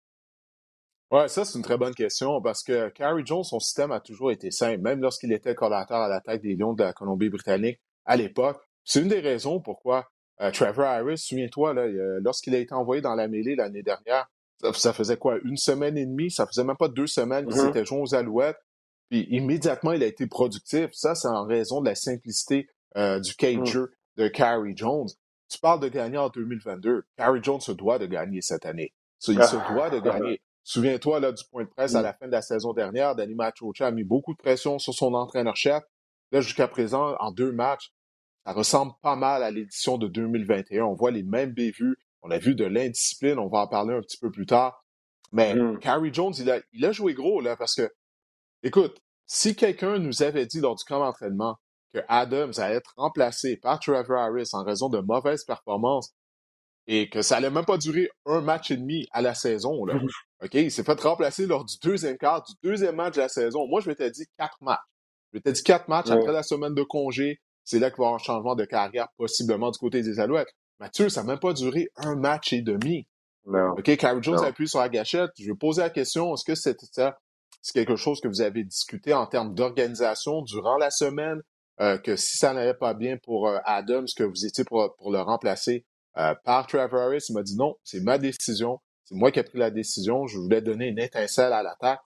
Ouais, 1.11 1.28
ça, 1.28 1.45
c'est 1.45 1.59
une 1.59 1.64
très 1.64 1.76
bonne 1.76 1.95
question 1.95 2.40
parce 2.40 2.62
que 2.62 2.88
Carrie 2.90 3.26
Jones, 3.26 3.42
son 3.42 3.59
système 3.59 3.90
a 3.90 4.00
toujours 4.00 4.30
été 4.30 4.50
simple, 4.50 4.80
même 4.80 5.00
lorsqu'il 5.00 5.33
était 5.33 5.57
collateur 5.57 5.99
à 5.99 6.09
la 6.09 6.21
tête 6.21 6.42
des 6.42 6.54
Lions 6.54 6.73
de 6.73 6.85
la 6.85 6.92
Colombie-Britannique 6.92 7.80
à 8.04 8.16
l'époque. 8.16 8.61
C'est 8.85 9.00
une 9.02 9.09
des 9.09 9.21
raisons 9.21 9.61
pourquoi 9.61 10.09
euh, 10.40 10.50
Trevor 10.52 10.87
Harris, 10.87 11.19
souviens-toi, 11.19 11.75
lorsqu'il 12.21 12.54
a 12.54 12.59
été 12.59 12.73
envoyé 12.75 13.02
dans 13.02 13.14
la 13.14 13.28
mêlée 13.28 13.57
l'année 13.57 13.83
dernière, 13.83 14.26
ça, 14.73 14.92
faisait 14.92 15.16
quoi, 15.16 15.38
une 15.45 15.57
semaine 15.57 15.99
et 15.99 16.07
demie? 16.07 16.30
Ça 16.30 16.47
faisait 16.47 16.64
même 16.64 16.76
pas 16.76 16.88
deux 16.88 17.07
semaines 17.07 17.47
qu'il 17.47 17.57
mm-hmm. 17.57 17.66
s'était 17.66 17.85
joint 17.85 18.00
aux 18.00 18.14
Alouettes. 18.14 18.59
Puis 19.11 19.26
immédiatement, 19.31 19.93
il 19.93 20.02
a 20.02 20.07
été 20.07 20.26
productif. 20.26 20.90
Ça, 20.93 21.14
c'est 21.14 21.29
en 21.29 21.45
raison 21.45 21.81
de 21.81 21.87
la 21.87 21.95
simplicité 21.97 22.69
euh, 22.97 23.19
du 23.19 23.35
cager 23.35 23.79
mm. 23.79 23.88
de 24.17 24.29
Carrie 24.29 24.76
Jones. 24.76 25.09
Tu 25.49 25.59
parles 25.59 25.81
de 25.81 25.88
gagner 25.88 26.17
en 26.17 26.29
2022. 26.29 27.02
Carrie 27.17 27.40
Jones 27.43 27.61
se 27.61 27.73
doit 27.73 27.99
de 27.99 28.07
gagner 28.07 28.40
cette 28.40 28.64
année. 28.67 28.95
il 29.26 29.43
se 29.43 29.73
doit 29.73 29.90
de 29.90 29.99
gagner. 29.99 30.40
Souviens-toi 30.62 31.19
là 31.19 31.33
du 31.33 31.43
point 31.50 31.64
de 31.64 31.69
presse 31.69 31.97
à 31.97 32.00
mm. 32.00 32.05
la 32.05 32.12
fin 32.12 32.26
de 32.26 32.33
la 32.33 32.43
saison 32.43 32.73
dernière, 32.73 33.17
Danny 33.17 33.35
Machocha 33.35 33.88
a 33.88 33.90
mis 33.90 34.05
beaucoup 34.05 34.33
de 34.33 34.38
pression 34.38 34.79
sur 34.79 34.95
son 34.95 35.14
entraîneur-chef. 35.14 35.83
Là, 36.31 36.40
jusqu'à 36.40 36.69
présent, 36.69 37.17
en 37.19 37.33
deux 37.33 37.50
matchs, 37.50 37.93
ça 38.47 38.52
ressemble 38.52 38.93
pas 39.02 39.17
mal 39.17 39.43
à 39.43 39.50
l'édition 39.50 39.99
de 39.99 40.07
2021. 40.07 40.85
On 40.85 40.95
voit 40.95 41.11
les 41.11 41.25
mêmes 41.25 41.50
bévues. 41.50 41.97
On 42.23 42.31
a 42.31 42.38
vu 42.38 42.55
de 42.55 42.64
l'indiscipline. 42.64 43.40
On 43.40 43.49
va 43.49 43.61
en 43.61 43.67
parler 43.67 43.95
un 43.95 44.00
petit 44.00 44.19
peu 44.19 44.31
plus 44.31 44.47
tard. 44.47 44.85
Mais 45.33 45.55
mm. 45.55 45.81
Carrie 45.81 46.14
Jones, 46.14 46.35
il 46.38 46.49
a, 46.50 46.61
il 46.73 46.85
a 46.85 46.93
joué 46.93 47.14
gros 47.14 47.40
là 47.40 47.57
parce 47.57 47.75
que 47.75 47.90
Écoute, 48.62 49.00
si 49.26 49.55
quelqu'un 49.55 49.99
nous 49.99 50.23
avait 50.23 50.47
dit 50.47 50.61
lors 50.61 50.75
du 50.75 50.85
camp 50.85 50.99
d'entraînement 51.00 51.57
que 51.93 51.99
Adams 52.09 52.52
allait 52.59 52.76
être 52.76 52.93
remplacé 52.97 53.57
par 53.57 53.81
Trevor 53.81 54.19
Harris 54.19 54.50
en 54.52 54.64
raison 54.64 54.88
de 54.88 55.00
mauvaises 55.00 55.45
performances 55.45 56.12
et 56.87 57.09
que 57.09 57.23
ça 57.23 57.37
allait 57.37 57.50
même 57.50 57.64
pas 57.64 57.79
durer 57.79 58.09
un 58.26 58.40
match 58.40 58.71
et 58.71 58.76
demi 58.76 59.07
à 59.12 59.23
la 59.23 59.35
saison, 59.35 59.85
là, 59.85 59.95
OK? 60.43 60.55
Il 60.55 60.71
s'est 60.71 60.85
fait 60.85 61.00
remplacer 61.00 61.47
lors 61.47 61.64
du 61.64 61.76
deuxième 61.83 62.17
quart, 62.17 62.43
du 62.43 62.52
deuxième 62.62 62.97
match 62.97 63.14
de 63.14 63.21
la 63.21 63.29
saison. 63.29 63.67
Moi, 63.67 63.81
je 63.81 63.88
m'étais 63.88 64.11
dit 64.11 64.26
quatre 64.38 64.57
matchs. 64.61 64.79
Je 65.33 65.38
m'étais 65.38 65.52
dit 65.52 65.62
quatre 65.62 65.88
matchs 65.88 66.11
après 66.11 66.33
la 66.33 66.43
semaine 66.43 66.75
de 66.75 66.83
congé. 66.83 67.40
c'est 67.64 67.79
là 67.79 67.90
qu'il 67.90 67.99
va 67.99 68.05
y 68.05 68.07
avoir 68.07 68.21
un 68.21 68.25
changement 68.25 68.55
de 68.57 68.64
carrière 68.64 69.09
possiblement 69.17 69.71
du 69.71 69.79
côté 69.79 70.02
des 70.02 70.19
Alouettes. 70.19 70.49
Mathieu, 70.81 71.09
ça 71.09 71.23
n'a 71.23 71.29
même 71.29 71.38
pas 71.38 71.52
duré 71.52 71.88
un 71.97 72.17
match 72.17 72.52
et 72.52 72.62
demi. 72.62 73.07
Non. 73.47 73.73
OK, 73.73 73.97
Carrie 73.97 74.23
Jones 74.23 74.37
Non. 74.37 74.43
appuie 74.43 74.69
sur 74.69 74.81
la 74.81 74.88
gâchette. 74.88 75.31
Je 75.38 75.50
vais 75.50 75.57
poser 75.57 75.83
la 75.83 75.90
question, 75.90 76.35
est-ce 76.35 76.45
que 76.45 76.55
c'est 76.55 76.76
ça, 76.93 77.19
c'est 77.62 77.73
quelque 77.73 77.97
chose 77.97 78.21
que 78.21 78.29
vous 78.29 78.40
avez 78.40 78.64
discuté 78.64 79.12
en 79.14 79.26
termes 79.26 79.55
d'organisation 79.55 80.43
durant 80.43 80.76
la 80.76 80.90
semaine, 80.90 81.43
euh, 81.81 81.99
que 81.99 82.17
si 82.17 82.37
ça 82.37 82.52
n'allait 82.52 82.75
pas 82.75 82.95
bien 82.95 83.17
pour 83.17 83.49
euh, 83.49 83.59
Adams, 83.64 84.07
que 84.17 84.23
vous 84.25 84.45
étiez 84.47 84.64
pour, 84.64 84.95
pour 84.97 85.11
le 85.12 85.21
remplacer 85.21 85.85
euh, 86.19 86.35
par 86.45 86.67
Trevor 86.67 87.00
Harris? 87.00 87.25
Il 87.29 87.35
m'a 87.35 87.43
dit 87.43 87.57
non, 87.57 87.76
c'est 87.85 88.00
ma 88.02 88.19
décision. 88.19 88.81
C'est 89.05 89.14
moi 89.14 89.31
qui 89.33 89.38
ai 89.38 89.43
pris 89.43 89.59
la 89.59 89.71
décision. 89.71 90.26
Je 90.26 90.38
voulais 90.38 90.61
donner 90.62 90.88
une 90.88 90.99
étincelle 90.99 91.52
à 91.52 91.62
l'attaque. 91.62 92.00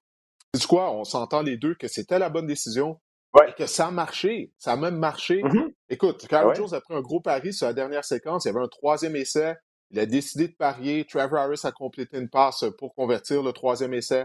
C'est 0.54 0.66
quoi? 0.66 0.92
On 0.92 1.04
s'entend 1.04 1.42
les 1.42 1.56
deux 1.56 1.74
que 1.74 1.88
c'était 1.88 2.18
la 2.18 2.28
bonne 2.30 2.46
décision 2.46 3.00
Ouais. 3.34 3.50
et 3.50 3.52
que 3.54 3.66
ça 3.66 3.88
a 3.88 3.90
marché. 3.90 4.52
Ça 4.58 4.72
a 4.72 4.76
même 4.76 4.96
marché. 4.96 5.42
Mhm. 5.42 5.72
Écoute, 5.88 6.24
Carl 6.28 6.46
Ouais. 6.48 6.54
Jones 6.54 6.72
a 6.72 6.80
pris 6.80 6.94
un 6.94 7.00
gros 7.00 7.20
pari 7.20 7.52
sur 7.52 7.66
la 7.66 7.72
dernière 7.72 8.04
séquence. 8.04 8.44
Il 8.44 8.48
y 8.48 8.50
avait 8.52 8.64
un 8.64 8.68
troisième 8.68 9.16
essai. 9.16 9.56
Il 9.90 9.98
a 9.98 10.06
décidé 10.06 10.46
de 10.46 10.54
parier. 10.54 11.04
Trevor 11.04 11.40
Harris 11.40 11.60
a 11.64 11.72
complété 11.72 12.16
une 12.18 12.28
passe 12.30 12.64
pour 12.78 12.94
convertir 12.94 13.42
le 13.42 13.52
troisième 13.52 13.92
essai. 13.92 14.24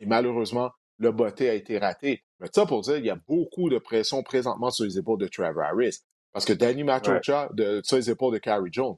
Et 0.00 0.06
malheureusement, 0.06 0.70
le 0.98 1.12
botté 1.12 1.48
a 1.48 1.54
été 1.54 1.78
raté. 1.78 2.22
Mais 2.40 2.48
ça 2.52 2.66
pour 2.66 2.82
dire, 2.82 2.96
il 2.96 3.04
y 3.04 3.10
a 3.10 3.18
beaucoup 3.28 3.70
de 3.70 3.78
pression 3.78 4.22
présentement 4.22 4.70
sur 4.70 4.84
les 4.84 4.98
épaules 4.98 5.18
de 5.18 5.28
Trevor 5.28 5.64
Harris. 5.64 5.98
Parce 6.32 6.44
que 6.44 6.52
Danny 6.52 6.84
Machocha, 6.84 7.48
de, 7.54 7.80
sur 7.82 7.96
les 7.96 8.10
épaules 8.10 8.34
de 8.34 8.38
Carrie 8.38 8.70
Jones. 8.70 8.96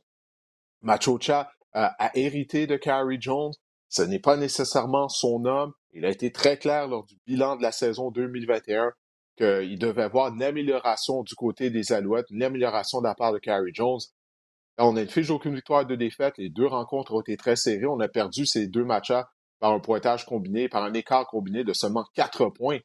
Machocha 0.82 1.50
euh, 1.76 1.86
a 1.98 2.10
hérité 2.16 2.66
de 2.66 2.76
Carrie 2.76 3.20
Jones. 3.20 3.52
Ce 3.88 4.02
n'est 4.02 4.18
pas 4.18 4.36
nécessairement 4.36 5.08
son 5.08 5.44
homme. 5.44 5.72
Il 5.92 6.04
a 6.04 6.10
été 6.10 6.32
très 6.32 6.58
clair 6.58 6.88
lors 6.88 7.04
du 7.04 7.16
bilan 7.26 7.56
de 7.56 7.62
la 7.62 7.72
saison 7.72 8.10
2021 8.10 8.92
qu'il 9.36 9.78
devait 9.78 10.02
avoir 10.02 10.34
une 10.34 10.42
amélioration 10.42 11.22
du 11.22 11.34
côté 11.36 11.70
des 11.70 11.92
Alouettes, 11.92 12.26
une 12.30 12.42
amélioration 12.42 13.00
de 13.00 13.06
la 13.06 13.14
part 13.14 13.32
de 13.32 13.38
Carrie 13.38 13.72
Jones. 13.72 14.00
On 14.78 14.96
a 14.96 15.02
une 15.02 15.08
fiche 15.08 15.28
d'aucune 15.28 15.54
victoire 15.54 15.86
de 15.86 15.94
défaite. 15.94 16.34
Les 16.38 16.50
deux 16.50 16.66
rencontres 16.66 17.14
ont 17.14 17.20
été 17.20 17.36
très 17.36 17.56
serrées. 17.56 17.86
On 17.86 18.00
a 18.00 18.08
perdu 18.08 18.46
ces 18.46 18.66
deux 18.66 18.84
matchs-là 18.84 19.30
par 19.60 19.72
un 19.72 19.80
pointage 19.80 20.24
combiné, 20.24 20.68
par 20.68 20.84
un 20.84 20.92
écart 20.94 21.26
combiné 21.26 21.64
de 21.64 21.72
seulement 21.72 22.04
quatre 22.14 22.48
points. 22.48 22.78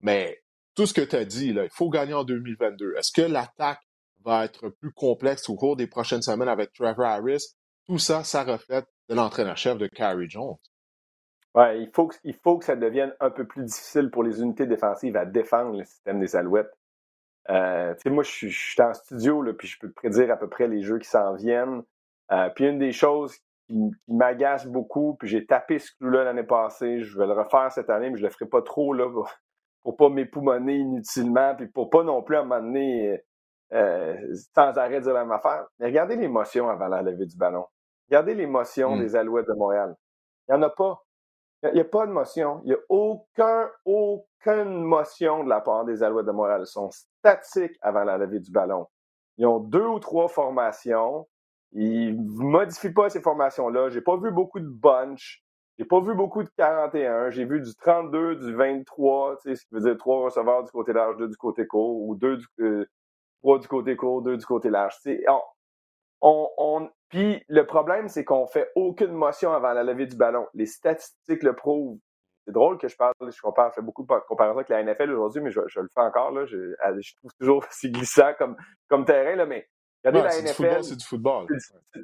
Mais 0.00 0.42
tout 0.74 0.86
ce 0.86 0.94
que 0.94 1.00
tu 1.00 1.16
as 1.16 1.24
dit, 1.24 1.52
là, 1.52 1.64
il 1.64 1.70
faut 1.70 1.90
gagner 1.90 2.14
en 2.14 2.24
2022. 2.24 2.94
Est-ce 2.96 3.12
que 3.12 3.26
l'attaque 3.26 3.80
va 4.24 4.44
être 4.44 4.68
plus 4.68 4.92
complexe 4.92 5.48
au 5.48 5.56
cours 5.56 5.76
des 5.76 5.86
prochaines 5.86 6.22
semaines 6.22 6.48
avec 6.48 6.72
Trevor 6.72 7.06
Harris? 7.06 7.54
Tout 7.86 7.98
ça, 7.98 8.24
ça 8.24 8.44
reflète 8.44 8.86
de 9.08 9.14
l'entraîneur-chef 9.14 9.78
de 9.78 9.86
Carrie 9.88 10.28
Jones. 10.30 10.56
Ouais, 11.54 11.82
il 11.82 11.90
faut, 11.92 12.06
que, 12.06 12.16
faut 12.44 12.58
que 12.58 12.64
ça 12.64 12.76
devienne 12.76 13.12
un 13.18 13.30
peu 13.30 13.44
plus 13.44 13.64
difficile 13.64 14.10
pour 14.10 14.22
les 14.22 14.40
unités 14.40 14.66
défensives 14.66 15.16
à 15.16 15.24
défendre 15.24 15.76
le 15.76 15.84
système 15.84 16.20
des 16.20 16.36
Alouettes. 16.36 16.72
Euh, 17.48 17.94
moi, 18.06 18.22
je 18.22 18.48
suis, 18.48 18.82
en 18.82 18.94
studio, 18.94 19.42
là, 19.42 19.52
puis 19.52 19.66
je 19.66 19.78
peux 19.80 19.90
prédire 19.90 20.30
à 20.30 20.36
peu 20.36 20.48
près 20.48 20.68
les 20.68 20.82
jeux 20.82 20.98
qui 20.98 21.08
s'en 21.08 21.34
viennent. 21.34 21.82
Euh, 22.30 22.48
puis 22.54 22.66
une 22.66 22.78
des 22.78 22.92
choses 22.92 23.36
qui, 23.70 23.90
m'agace 24.08 24.66
beaucoup, 24.66 25.16
puis 25.18 25.28
j'ai 25.28 25.46
tapé 25.46 25.78
ce 25.78 25.90
clou-là 25.96 26.24
l'année 26.24 26.42
passée, 26.44 27.02
je 27.02 27.18
vais 27.18 27.26
le 27.26 27.32
refaire 27.32 27.70
cette 27.72 27.90
année, 27.90 28.10
mais 28.10 28.18
je 28.18 28.24
le 28.24 28.30
ferai 28.30 28.46
pas 28.46 28.62
trop, 28.62 28.92
là, 28.92 29.08
pour, 29.10 29.30
pour 29.82 29.96
pas 29.96 30.08
m'époumoner 30.08 30.76
inutilement, 30.76 31.54
puis 31.56 31.68
pour 31.68 31.90
pas 31.90 32.02
non 32.02 32.22
plus 32.22 32.36
à 32.36 32.40
un 32.40 32.44
moment 32.44 32.60
donné, 32.60 33.22
euh, 33.72 34.16
sans 34.54 34.76
arrêt 34.78 35.00
dire 35.00 35.12
la 35.14 35.20
même 35.24 35.32
affaire. 35.32 35.66
Mais 35.78 35.86
regardez 35.86 36.16
l'émotion 36.16 36.68
avant 36.68 36.88
la 36.88 37.02
levée 37.02 37.26
du 37.26 37.36
ballon. 37.36 37.66
Regardez 38.08 38.34
l'émotion 38.34 38.96
Mm. 38.96 39.00
des 39.00 39.16
Alouettes 39.16 39.46
de 39.46 39.54
Montréal. 39.54 39.94
Il 40.48 40.54
n'y 40.54 40.58
en 40.58 40.62
a 40.62 40.70
pas. 40.70 41.00
Il 41.62 41.74
n'y 41.74 41.80
a, 41.80 41.84
pas 41.84 42.06
de 42.06 42.12
motion. 42.12 42.62
Il 42.64 42.68
n'y 42.68 42.74
a 42.74 42.78
aucun, 42.88 43.70
aucune 43.84 44.82
motion 44.82 45.44
de 45.44 45.50
la 45.50 45.60
part 45.60 45.84
des 45.84 46.02
Alouettes 46.02 46.26
de 46.26 46.32
Montréal. 46.32 46.62
Ils 46.64 46.66
sont 46.66 46.90
statiques 46.90 47.76
avant 47.82 48.02
la 48.04 48.16
levée 48.16 48.40
du 48.40 48.50
ballon. 48.50 48.86
Ils 49.36 49.46
ont 49.46 49.60
deux 49.60 49.84
ou 49.84 49.98
trois 50.00 50.28
formations. 50.28 51.28
Ils 51.72 52.16
ne 52.16 52.42
modifient 52.44 52.92
pas 52.92 53.10
ces 53.10 53.20
formations-là. 53.20 53.90
J'ai 53.90 54.00
pas 54.00 54.16
vu 54.16 54.30
beaucoup 54.32 54.60
de 54.60 54.68
bunch. 54.68 55.42
J'ai 55.78 55.84
pas 55.84 56.00
vu 56.00 56.14
beaucoup 56.14 56.42
de 56.42 56.50
41. 56.56 57.30
J'ai 57.30 57.44
vu 57.44 57.60
du 57.60 57.74
32, 57.76 58.36
du 58.36 58.54
23, 58.54 59.36
tu 59.42 59.50
sais, 59.50 59.56
ce 59.56 59.64
qui 59.66 59.74
veut 59.74 59.80
dire 59.80 59.96
trois 59.96 60.24
receveurs 60.24 60.64
du 60.64 60.70
côté 60.70 60.92
large, 60.92 61.16
deux 61.16 61.28
du 61.28 61.36
côté 61.36 61.66
court, 61.66 62.02
ou 62.02 62.14
deux 62.16 62.36
du, 62.38 62.46
euh, 62.60 62.84
trois 63.42 63.58
du 63.58 63.68
côté 63.68 63.96
court, 63.96 64.22
deux 64.22 64.36
du 64.36 64.46
côté 64.46 64.70
large. 64.70 64.94
On, 65.28 65.40
on, 66.22 66.48
on- 66.58 66.90
Puis 67.08 67.42
le 67.48 67.66
problème, 67.66 68.08
c'est 68.08 68.24
qu'on 68.24 68.46
fait 68.46 68.70
aucune 68.74 69.12
motion 69.12 69.52
avant 69.52 69.72
la 69.72 69.84
levée 69.84 70.06
du 70.06 70.16
ballon. 70.16 70.46
Les 70.54 70.66
statistiques 70.66 71.42
le 71.42 71.54
prouvent. 71.54 71.98
C'est 72.46 72.52
drôle 72.52 72.78
que 72.78 72.88
je 72.88 72.96
parle, 72.96 73.14
je 73.20 73.40
compare, 73.40 73.70
je 73.70 73.76
fais 73.76 73.82
beaucoup 73.82 74.02
de 74.02 74.08
comparaisons 74.28 74.56
avec 74.56 74.68
la 74.70 74.82
NFL 74.82 75.12
aujourd'hui, 75.12 75.42
mais 75.42 75.50
je, 75.50 75.60
je 75.68 75.80
le 75.80 75.88
fais 75.94 76.00
encore. 76.00 76.32
Là, 76.32 76.46
je, 76.46 76.74
je 77.00 77.14
trouve 77.16 77.32
toujours 77.38 77.64
c'est 77.70 77.90
glissant 77.90 78.32
comme, 78.38 78.56
comme 78.88 79.04
terrain, 79.04 79.36
là, 79.36 79.46
mais 79.46 79.68
regardez 80.04 80.18
Ouais, 80.20 80.24
la 80.24 80.30
c'est 80.30 80.42
du 80.42 80.48
NFL. 80.48 80.54
football, 80.54 80.84
c'est 80.84 80.96
du 80.96 81.04
football. 81.04 81.46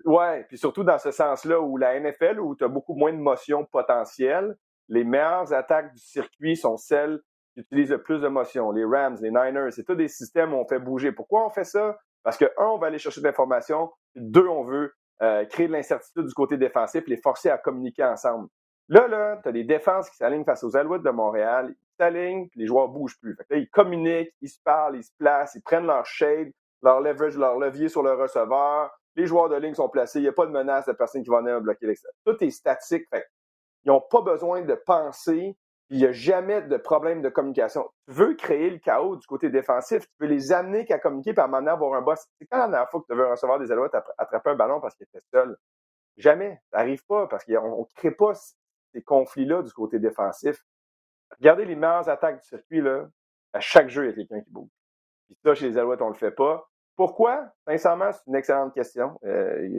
Ouais, 0.05 0.45
puis 0.49 0.59
surtout 0.59 0.85
dans 0.85 0.99
ce 0.99 1.11
sens-là 1.11 1.61
où 1.61 1.77
la 1.77 1.99
NFL, 1.99 2.41
où 2.41 2.55
tu 2.57 2.65
as 2.65 2.69
beaucoup 2.69 2.95
moins 2.95 3.13
de 3.13 3.19
motion 3.19 3.65
potentielle, 3.65 4.57
les 4.89 5.05
meilleures 5.05 5.53
attaques 5.53 5.93
du 5.93 6.01
circuit 6.01 6.57
sont 6.57 6.77
celles 6.77 7.21
qui 7.55 7.61
utilisent 7.61 7.91
le 7.91 8.03
plus 8.03 8.21
de 8.21 8.29
motion. 8.29 8.71
Les 8.71 8.85
Rams, 8.85 9.17
les 9.21 9.31
Niners, 9.31 9.71
c'est 9.71 9.85
tous 9.85 9.95
des 9.95 10.09
systèmes 10.09 10.53
où 10.55 10.59
on 10.59 10.67
fait 10.67 10.79
bouger. 10.79 11.13
Pourquoi 11.13 11.47
on 11.47 11.51
fait 11.51 11.65
ça? 11.65 11.99
Parce 12.23 12.37
que, 12.37 12.45
un, 12.59 12.67
on 12.67 12.79
va 12.79 12.89
aller 12.89 12.99
chercher 12.99 13.21
de 13.21 13.27
l'information, 13.27 13.91
puis 14.15 14.23
deux, 14.25 14.47
on 14.47 14.63
veut 14.65 14.93
euh, 15.23 15.45
créer 15.47 15.67
de 15.69 15.73
l'incertitude 15.73 16.27
du 16.27 16.35
côté 16.35 16.57
défensif, 16.57 17.05
les 17.07 17.17
forcer 17.17 17.51
à 17.51 17.57
communiquer 17.59 18.05
ensemble. 18.05 18.49
Là, 18.89 19.09
là, 19.09 19.41
tu 19.43 19.49
as 19.49 19.53
des 19.53 19.65
défenses 19.65 20.11
qui 20.11 20.17
s'alignent 20.17 20.45
face 20.45 20.63
aux 20.63 20.77
Alouettes 20.77 21.03
de 21.03 21.11
Montréal, 21.11 21.75
ils 21.75 21.97
s'alignent, 21.99 22.49
puis 22.49 22.61
les 22.61 22.67
joueurs 22.67 22.89
bougent 22.89 23.19
plus. 23.21 23.35
Fait 23.37 23.45
que 23.45 23.55
là, 23.55 23.61
ils 23.61 23.69
communiquent, 23.71 24.33
ils 24.43 24.49
se 24.49 24.59
parlent, 24.63 24.97
ils 24.97 25.03
se 25.05 25.11
placent, 25.19 25.55
ils 25.57 25.63
prennent 25.63 25.87
leur 25.87 26.05
shade, 26.07 26.51
leur 26.83 27.01
leverage, 27.01 27.37
leur 27.37 27.59
levier 27.59 27.89
sur 27.89 28.03
le 28.03 28.13
receveur. 28.13 28.91
Les 29.15 29.27
joueurs 29.27 29.49
de 29.49 29.57
ligne 29.57 29.75
sont 29.75 29.89
placés, 29.89 30.19
il 30.19 30.23
n'y 30.23 30.29
a 30.29 30.33
pas 30.33 30.47
de 30.47 30.51
menace 30.51 30.87
de 30.87 30.93
personne 30.93 31.23
qui 31.23 31.31
va 31.31 31.41
venir 31.41 31.61
bloquer 31.61 31.87
l'extérieur. 31.87 32.15
Tout 32.25 32.45
est 32.45 32.51
statique. 32.51 33.09
Fait 33.09 33.27
ils 33.85 33.89
n'ont 33.89 34.01
pas 34.01 34.21
besoin 34.21 34.63
de 34.63 34.75
penser, 34.75 35.57
il 35.91 35.99
n'y 35.99 36.05
a 36.05 36.13
jamais 36.13 36.61
de 36.63 36.77
problème 36.77 37.23
de 37.23 37.29
communication. 37.29 37.89
Tu 38.09 38.15
veux 38.15 38.35
créer 38.35 38.69
le 38.69 38.79
chaos 38.79 39.17
du 39.17 39.27
côté 39.27 39.49
défensif, 39.49 40.03
tu 40.03 40.13
veux 40.21 40.27
les 40.27 40.53
amener 40.53 40.85
qu'à 40.85 40.99
communiquer, 40.99 41.33
puis 41.33 41.41
à 41.41 41.45
avoir 41.45 41.95
un 41.95 42.03
boss. 42.03 42.27
C'est 42.39 42.47
quand 42.47 42.59
la 42.59 42.69
dernière 42.69 42.91
fois 42.91 43.01
que 43.01 43.07
tu 43.09 43.17
veux 43.17 43.27
recevoir 43.27 43.59
des 43.61 43.71
alouettes 43.71 43.95
attra- 43.95 44.13
attraper 44.19 44.51
un 44.51 44.57
ballon 44.57 44.81
parce 44.81 44.97
qu'il 44.97 45.07
était 45.07 45.25
seul? 45.33 45.57
Jamais. 46.17 46.61
Ça 46.73 46.79
n'arrive 46.79 47.05
pas 47.07 47.29
parce 47.29 47.45
qu'on 47.45 47.81
ne 47.81 47.95
crée 47.95 48.11
pas 48.11 48.33
ces 48.35 49.03
conflits-là 49.03 49.63
du 49.63 49.73
côté 49.73 49.99
défensif. 49.99 50.65
Regardez 51.39 51.65
les 51.65 51.77
meilleures 51.77 52.09
attaques 52.09 52.41
du 52.41 52.49
circuit, 52.49 52.81
là. 52.81 53.07
À 53.53 53.61
chaque 53.61 53.89
jeu, 53.89 54.05
il 54.05 54.09
y 54.09 54.13
a 54.13 54.15
quelqu'un 54.15 54.41
qui 54.41 54.51
bouge. 54.51 54.69
Puis 55.27 55.37
ça, 55.45 55.55
chez 55.55 55.69
les 55.69 55.79
Alouettes, 55.79 56.03
on 56.03 56.07
ne 56.09 56.13
le 56.13 56.19
fait 56.19 56.31
pas. 56.31 56.69
Pourquoi? 56.97 57.49
Sincèrement, 57.67 58.11
c'est 58.13 58.27
une 58.27 58.37
excellente 58.37 58.73
question. 58.75 59.19
Euh, 59.25 59.79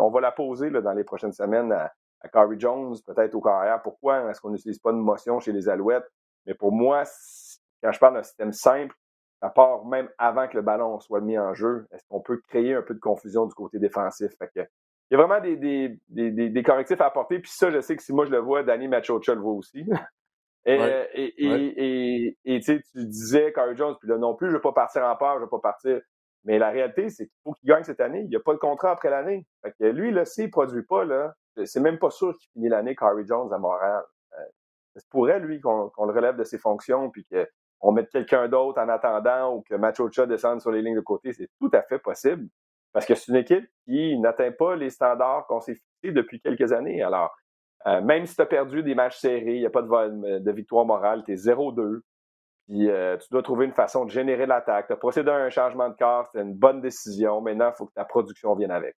on 0.00 0.10
va 0.10 0.20
la 0.20 0.32
poser 0.32 0.70
là, 0.70 0.80
dans 0.80 0.92
les 0.92 1.04
prochaines 1.04 1.32
semaines 1.32 1.72
à, 1.72 1.92
à 2.20 2.28
Corey 2.28 2.56
Jones, 2.58 2.94
peut-être 3.06 3.34
au 3.34 3.40
carrière. 3.42 3.82
Pourquoi 3.82 4.30
est-ce 4.30 4.40
qu'on 4.40 4.50
n'utilise 4.50 4.78
pas 4.78 4.92
de 4.92 4.96
motion 4.98 5.40
chez 5.40 5.52
les 5.52 5.68
Alouettes? 5.68 6.08
Mais 6.46 6.54
pour 6.54 6.72
moi, 6.72 7.02
quand 7.82 7.92
je 7.92 7.98
parle 7.98 8.14
d'un 8.14 8.22
système 8.22 8.52
simple, 8.52 8.94
à 9.42 9.50
part 9.50 9.84
même 9.84 10.08
avant 10.16 10.48
que 10.48 10.56
le 10.56 10.62
ballon 10.62 10.98
soit 11.00 11.20
mis 11.20 11.38
en 11.38 11.52
jeu, 11.52 11.86
est-ce 11.92 12.02
qu'on 12.08 12.20
peut 12.20 12.40
créer 12.48 12.74
un 12.74 12.82
peu 12.82 12.94
de 12.94 13.00
confusion 13.00 13.44
du 13.46 13.54
côté 13.54 13.78
défensif? 13.78 14.32
Fait 14.38 14.48
que, 14.54 14.60
il 15.10 15.18
y 15.18 15.20
a 15.20 15.22
vraiment 15.22 15.40
des, 15.42 15.56
des, 15.56 15.98
des, 16.08 16.30
des- 16.30 16.48
des 16.48 16.62
correctifs 16.62 17.00
à 17.02 17.06
apporter. 17.06 17.40
Puis 17.40 17.50
ça, 17.50 17.70
je 17.70 17.80
sais 17.80 17.94
que 17.94 18.02
si 18.02 18.14
moi 18.14 18.24
je 18.24 18.30
le 18.30 18.38
vois, 18.38 18.62
Danny 18.62 18.88
Machocha 18.88 19.34
le 19.34 19.40
voit 19.42 19.52
aussi. 19.52 19.84
Et, 20.66 20.78
Ouais. 20.78 21.10
et, 21.14 21.44
et, 21.44 21.48
Ouais. 21.50 21.74
et, 21.76 22.38
et, 22.44 22.60
tu 22.60 22.64
sais, 22.64 22.82
tu 22.92 23.04
disais 23.06 23.52
Corey 23.52 23.76
Jones, 23.76 23.96
puis 24.00 24.08
là 24.08 24.16
non 24.18 24.34
plus, 24.34 24.46
je 24.48 24.52
ne 24.52 24.56
vais 24.58 24.62
pas 24.62 24.72
partir 24.72 25.02
en 25.04 25.14
peur, 25.16 25.34
je 25.34 25.40
ne 25.40 25.44
vais 25.44 25.50
pas 25.50 25.58
partir. 25.60 26.00
Mais 26.44 26.58
la 26.58 26.70
réalité, 26.70 27.08
c'est 27.10 27.26
qu'il 27.26 27.38
faut 27.42 27.52
qu'il 27.52 27.68
gagne 27.68 27.84
cette 27.84 28.00
année. 28.00 28.20
Il 28.20 28.28
n'y 28.28 28.36
a 28.36 28.40
pas 28.40 28.52
de 28.52 28.58
contrat 28.58 28.90
après 28.92 29.10
l'année. 29.10 29.46
Fait 29.62 29.72
que 29.78 29.84
lui, 29.84 30.10
là, 30.10 30.24
s'il 30.24 30.46
ne 30.46 30.50
produit 30.50 30.82
pas, 30.82 31.04
là, 31.04 31.34
c'est 31.64 31.80
même 31.80 31.98
pas 31.98 32.10
sûr 32.10 32.36
qu'il 32.36 32.50
finit 32.52 32.68
l'année 32.68 32.94
Corey 32.94 33.24
Jones 33.26 33.52
à 33.52 33.58
Montréal. 33.58 34.02
Euh, 34.34 34.42
c'est 34.96 35.08
pourrait, 35.08 35.40
lui, 35.40 35.60
qu'on 35.60 35.88
qu'on 35.90 36.06
le 36.06 36.12
relève 36.12 36.36
de 36.36 36.44
ses 36.44 36.58
fonctions, 36.58 37.10
puis 37.10 37.26
qu'on 37.80 37.92
mette 37.92 38.10
quelqu'un 38.10 38.48
d'autre 38.48 38.80
en 38.80 38.88
attendant 38.88 39.54
ou 39.56 39.62
que 39.62 39.74
Machocha 39.74 40.26
descende 40.26 40.60
sur 40.60 40.70
les 40.70 40.82
lignes 40.82 40.96
de 40.96 41.00
côté. 41.00 41.32
C'est 41.32 41.48
tout 41.60 41.70
à 41.72 41.82
fait 41.82 41.98
possible. 41.98 42.48
Parce 42.92 43.06
que 43.06 43.14
c'est 43.14 43.32
une 43.32 43.38
équipe 43.38 43.66
qui 43.86 44.16
n'atteint 44.18 44.52
pas 44.52 44.76
les 44.76 44.90
standards 44.90 45.46
qu'on 45.48 45.60
s'est 45.60 45.74
fixés 45.74 46.12
depuis 46.12 46.40
quelques 46.40 46.72
années. 46.72 47.02
Alors, 47.02 47.34
euh, 47.86 48.00
même 48.00 48.26
si 48.26 48.34
tu 48.36 48.42
as 48.42 48.46
perdu 48.46 48.82
des 48.82 48.94
matchs 48.94 49.18
serrés, 49.18 49.54
il 49.54 49.60
n'y 49.60 49.66
a 49.66 49.70
pas 49.70 49.82
de, 49.82 49.88
vol- 49.88 50.42
de 50.42 50.52
victoire 50.52 50.84
morale, 50.84 51.22
tu 51.24 51.32
es 51.32 51.36
0-2. 51.36 52.00
Puis 52.66 52.88
euh, 52.88 53.18
tu 53.18 53.26
dois 53.30 53.42
trouver 53.42 53.66
une 53.66 53.74
façon 53.74 54.06
de 54.06 54.10
générer 54.10 54.46
l'attaque. 54.46 54.86
Tu 54.86 54.92
as 54.94 54.96
procédé 54.96 55.30
à 55.30 55.34
un 55.36 55.50
changement 55.50 55.88
de 55.90 55.94
corps, 55.94 56.26
c'était 56.32 56.44
une 56.44 56.54
bonne 56.54 56.80
décision. 56.80 57.40
Maintenant, 57.42 57.70
il 57.70 57.76
faut 57.76 57.86
que 57.86 57.92
ta 57.94 58.04
production 58.06 58.54
vienne 58.54 58.70
avec. 58.70 58.94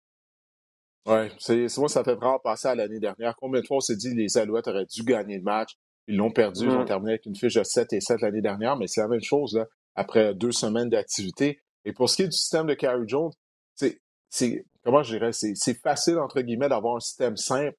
Ouais, 1.07 1.31
c'est 1.38 1.66
moi, 1.78 1.88
ça 1.88 2.02
fait 2.02 2.14
vraiment 2.14 2.38
passer 2.40 2.69
à 2.69 2.75
l'année 2.75 2.99
dernière. 2.99 3.35
Combien 3.37 3.61
de 3.61 3.66
fois 3.66 3.76
on 3.76 3.81
s'est 3.81 3.97
dit 3.97 4.14
les 4.14 4.38
Alouettes 4.38 4.66
auraient 4.69 4.87
dû 4.87 5.02
gagner 5.05 5.37
le 5.38 5.43
match? 5.43 5.75
Ils 6.09 6.16
l'ont 6.16 6.31
perdu, 6.31 6.64
ils 6.66 6.71
ont 6.76 6.83
Mm. 6.83 6.87
terminé 6.87 7.11
avec 7.12 7.26
une 7.26 7.35
fiche 7.37 7.55
de 7.55 7.62
7 7.64 7.93
et 7.93 8.00
7 8.00 8.21
l'année 8.21 8.40
dernière, 8.40 8.76
mais 8.76 8.87
c'est 8.87 9.00
la 9.00 9.09
même 9.09 9.23
chose 9.23 9.57
là, 9.57 9.66
après 9.97 10.35
deux 10.35 10.52
semaines 10.52 10.88
d'activité. 10.88 11.61
Et 11.85 11.93
pour 11.93 12.09
ce 12.09 12.16
qui 12.16 12.23
est 12.23 12.28
du 12.28 12.37
système 12.37 12.66
de 12.66 12.75
Carrie 12.75 13.07
Jones, 13.09 13.31
c'est, 13.75 14.64
comment 14.85 15.02
je 15.02 15.16
dirais, 15.16 15.31
c'est 15.33 15.81
facile, 15.81 16.19
entre 16.19 16.40
guillemets, 16.40 16.69
d'avoir 16.69 16.97
un 16.97 17.00
système 17.00 17.37
simple 17.37 17.76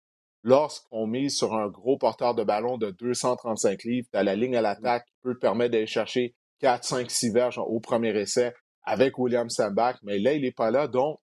lorsqu'on 0.48 1.08
mise 1.08 1.36
sur 1.36 1.54
un 1.54 1.68
gros 1.68 1.98
porteur 1.98 2.34
de 2.34 2.42
ballon 2.42 2.77
de 2.77 2.89
235 2.92 3.84
livres, 3.84 4.08
t'as 4.13 4.24
la 4.24 4.38
ligne 4.38 4.56
à 4.56 4.62
l'attaque 4.62 5.06
qui 5.06 5.13
peut 5.22 5.34
te 5.34 5.39
permettre 5.39 5.74
d'aller 5.74 5.88
chercher 5.88 6.36
4, 6.62 6.86
5, 6.86 7.12
6 7.12 7.34
verges 7.34 7.58
au 7.58 7.82
premier 7.82 8.18
essai 8.18 8.54
avec 8.84 9.20
William 9.20 9.50
Sandbach, 9.50 9.98
mais 10.04 10.20
là, 10.20 10.32
il 10.32 10.44
n'est 10.44 10.54
pas 10.54 10.72
là. 10.72 10.88
Donc, 10.88 11.20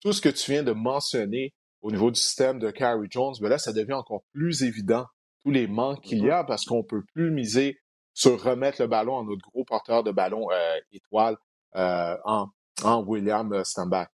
tout 0.00 0.14
ce 0.14 0.22
que 0.22 0.30
tu 0.30 0.50
viens 0.50 0.62
de 0.62 0.72
mentionner 0.72 1.52
au 1.82 1.90
niveau 1.90 2.10
du 2.10 2.18
système 2.18 2.58
de 2.58 2.70
Carrie 2.70 3.06
Jones, 3.10 3.34
ben 3.38 3.50
là, 3.50 3.58
ça 3.58 3.74
devient 3.74 3.92
encore 3.92 4.22
plus 4.32 4.62
évident, 4.62 5.04
tous 5.44 5.50
les 5.50 5.66
manques 5.66 6.00
qu'il 6.00 6.20
y 6.20 6.28
mm-hmm. 6.28 6.32
a, 6.32 6.44
parce 6.44 6.64
qu'on 6.64 6.78
ne 6.78 6.88
peut 6.88 7.04
plus 7.12 7.30
miser 7.30 7.76
sur 8.14 8.42
remettre 8.42 8.80
le 8.80 8.88
ballon 8.88 9.18
à 9.18 9.24
notre 9.24 9.42
gros 9.42 9.66
porteur 9.66 10.02
de 10.04 10.10
ballon 10.10 10.50
euh, 10.50 10.80
étoile 10.90 11.36
euh, 11.76 12.16
en, 12.24 12.46
en, 12.82 13.02
William 13.02 13.62
Stambach. 13.62 14.08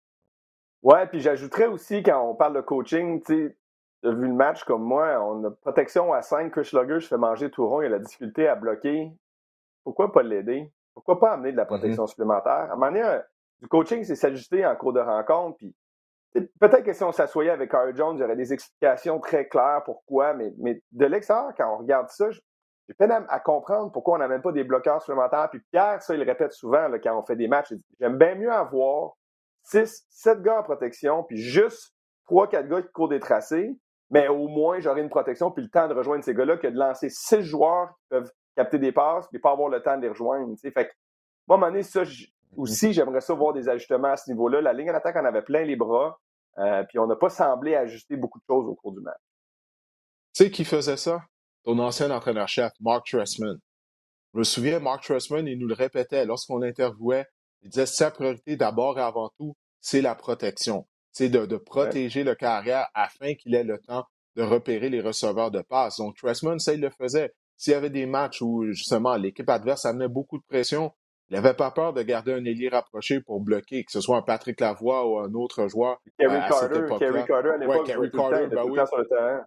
Ouais, 0.83 1.05
puis 1.07 1.19
j'ajouterais 1.19 1.67
aussi, 1.67 2.01
quand 2.01 2.21
on 2.21 2.33
parle 2.33 2.55
de 2.55 2.61
coaching, 2.61 3.21
tu 3.25 3.57
vu 4.11 4.27
le 4.27 4.33
match 4.33 4.63
comme 4.63 4.83
moi, 4.83 5.21
on 5.23 5.43
a 5.45 5.51
protection 5.51 6.13
à 6.13 6.21
5, 6.21 6.51
Chris 6.51 6.69
Lugger, 6.73 6.99
je 6.99 7.07
fais 7.07 7.17
manger 7.17 7.49
tout 7.49 7.67
rond, 7.67 7.81
il 7.81 7.87
a 7.87 7.89
la 7.89 7.99
difficulté 7.99 8.47
à 8.47 8.55
bloquer. 8.55 9.11
Pourquoi 9.83 10.11
pas 10.11 10.23
l'aider? 10.23 10.71
Pourquoi 10.93 11.19
pas 11.19 11.33
amener 11.33 11.51
de 11.51 11.57
la 11.57 11.63
mm-hmm. 11.63 11.67
protection 11.67 12.07
supplémentaire? 12.07 12.51
À 12.51 12.73
un 12.73 12.75
moment 12.75 12.91
donné, 12.91 13.19
du 13.61 13.67
coaching, 13.67 14.03
c'est 14.03 14.15
s'ajuster 14.15 14.65
en 14.65 14.75
cours 14.75 14.93
de 14.93 14.99
rencontre, 14.99 15.57
puis 15.57 15.75
Peut-être 16.59 16.83
que 16.83 16.93
si 16.93 17.03
on 17.03 17.11
s'assoyait 17.11 17.49
avec 17.49 17.71
Carl 17.71 17.95
Jones, 17.95 18.17
il 18.17 18.21
y 18.21 18.23
aurait 18.23 18.35
des 18.35 18.53
explications 18.53 19.19
très 19.19 19.47
claires 19.47 19.81
pourquoi, 19.85 20.33
mais, 20.33 20.53
mais 20.57 20.81
de 20.91 21.05
l'extérieur, 21.05 21.51
quand 21.57 21.73
on 21.73 21.77
regarde 21.79 22.09
ça, 22.09 22.29
j'ai 22.29 22.93
peine 22.93 23.11
à, 23.11 23.39
comprendre 23.39 23.91
pourquoi 23.91 24.15
on 24.15 24.17
n'amène 24.19 24.41
pas 24.41 24.51
des 24.51 24.63
bloqueurs 24.63 25.01
supplémentaires. 25.01 25.49
Puis 25.49 25.61
Pierre, 25.71 26.01
ça, 26.01 26.15
il 26.15 26.23
répète 26.23 26.53
souvent 26.53 26.89
quand 27.03 27.19
on 27.19 27.23
fait 27.23 27.35
des 27.35 27.47
matchs. 27.47 27.73
J'aime 27.99 28.17
bien 28.17 28.35
mieux 28.35 28.51
avoir 28.51 29.13
6, 29.63 30.05
7 30.09 30.41
gars 30.41 30.59
en 30.59 30.63
protection, 30.63 31.23
puis 31.23 31.37
juste 31.37 31.93
3, 32.25 32.47
4 32.47 32.67
gars 32.67 32.81
qui 32.81 32.91
courent 32.91 33.09
des 33.09 33.19
tracés, 33.19 33.75
mais 34.09 34.27
au 34.27 34.47
moins 34.47 34.79
j'aurai 34.79 35.01
une 35.01 35.09
protection 35.09 35.51
puis 35.51 35.63
le 35.63 35.69
temps 35.69 35.87
de 35.87 35.93
rejoindre 35.93 36.23
ces 36.23 36.33
gars-là 36.33 36.57
que 36.57 36.67
de 36.67 36.77
lancer 36.77 37.09
6 37.09 37.41
joueurs 37.41 37.89
qui 37.89 38.07
peuvent 38.09 38.31
capter 38.55 38.79
des 38.79 38.91
passes 38.91 39.27
puis 39.27 39.39
pas 39.39 39.51
avoir 39.51 39.69
le 39.69 39.81
temps 39.81 39.97
de 39.97 40.01
les 40.01 40.09
rejoindre. 40.09 40.53
Fait 40.59 40.71
que, 40.71 40.91
moi, 41.47 41.55
à 41.55 41.57
un 41.57 41.59
moment 41.59 41.71
donné, 41.71 41.83
ça, 41.83 42.03
aussi, 42.55 42.93
j'aimerais 42.93 43.21
ça 43.21 43.33
voir 43.33 43.53
des 43.53 43.69
ajustements 43.69 44.09
à 44.09 44.17
ce 44.17 44.29
niveau-là. 44.29 44.61
La 44.61 44.73
ligne 44.73 44.91
en 44.91 44.95
attaque 44.95 45.15
en 45.15 45.25
avait 45.25 45.41
plein 45.41 45.63
les 45.63 45.75
bras. 45.75 46.19
Euh, 46.57 46.83
puis 46.89 46.97
on 46.97 47.05
n'a 47.05 47.15
pas 47.15 47.29
semblé 47.29 47.75
ajuster 47.75 48.15
beaucoup 48.15 48.39
de 48.39 48.45
choses 48.49 48.65
au 48.67 48.75
cours 48.75 48.93
du 48.93 48.99
match. 49.01 49.19
Tu 50.33 50.43
sais 50.45 50.51
qui 50.51 50.65
faisait 50.65 50.97
ça? 50.97 51.21
Ton 51.63 51.77
ancien 51.79 52.09
entraîneur-chef, 52.09 52.71
Mark 52.79 53.05
Tressman. 53.05 53.59
Je 54.33 54.39
me 54.39 54.43
souviens, 54.43 54.79
Mark 54.79 55.03
Tressman, 55.03 55.45
il 55.47 55.59
nous 55.59 55.67
le 55.67 55.73
répétait 55.73 56.25
lorsqu'on 56.25 56.61
interviewait. 56.61 57.25
Il 57.61 57.69
disait 57.69 57.85
sa 57.85 58.11
priorité 58.11 58.55
d'abord 58.55 58.97
et 58.97 59.01
avant 59.01 59.29
tout, 59.37 59.55
c'est 59.81 60.01
la 60.01 60.15
protection. 60.15 60.87
C'est 61.17 61.29
de, 61.29 61.57
protéger 61.57 62.23
le 62.23 62.35
carrière 62.35 62.87
afin 62.93 63.33
qu'il 63.33 63.55
ait 63.55 63.63
le 63.63 63.79
temps 63.79 64.05
de 64.35 64.43
repérer 64.43 64.87
les 64.89 65.01
receveurs 65.01 65.49
de 65.49 65.63
passe. 65.63 65.97
Donc, 65.97 66.15
Tressman, 66.15 66.59
ça, 66.59 66.75
il 66.75 66.79
le 66.79 66.91
faisait. 66.91 67.33
S'il 67.55 67.73
y 67.73 67.75
avait 67.75 67.89
des 67.89 68.05
matchs 68.05 68.43
où, 68.43 68.65
justement, 68.65 69.15
l'équipe 69.15 69.49
adverse 69.49 69.85
amenait 69.85 70.09
beaucoup 70.09 70.37
de 70.37 70.43
pression, 70.43 70.91
il 71.31 71.35
n'avait 71.35 71.55
pas 71.55 71.71
peur 71.71 71.93
de 71.93 72.03
garder 72.03 72.33
un 72.33 72.45
ailier 72.45 72.69
rapproché 72.69 73.19
pour 73.19 73.41
bloquer, 73.41 73.83
que 73.83 73.91
ce 73.91 73.99
soit 73.99 74.15
un 74.15 74.21
Patrick 74.21 74.59
Lavoie 74.61 75.07
ou 75.07 75.17
un 75.17 75.33
autre 75.33 75.67
joueur. 75.67 75.97
Kerry 76.19 76.39
Carter, 76.47 76.81
Kerry 76.99 77.25
Carter 77.25 77.49
à 77.49 77.57
l'époque, 77.57 77.77
ouais, 77.77 77.83
Kerry 77.83 78.11
Carter, 78.11 78.47
ben 78.51 78.63
oui. 78.65 78.79
sur 78.87 78.97
le 78.99 79.07
terrain. 79.07 79.45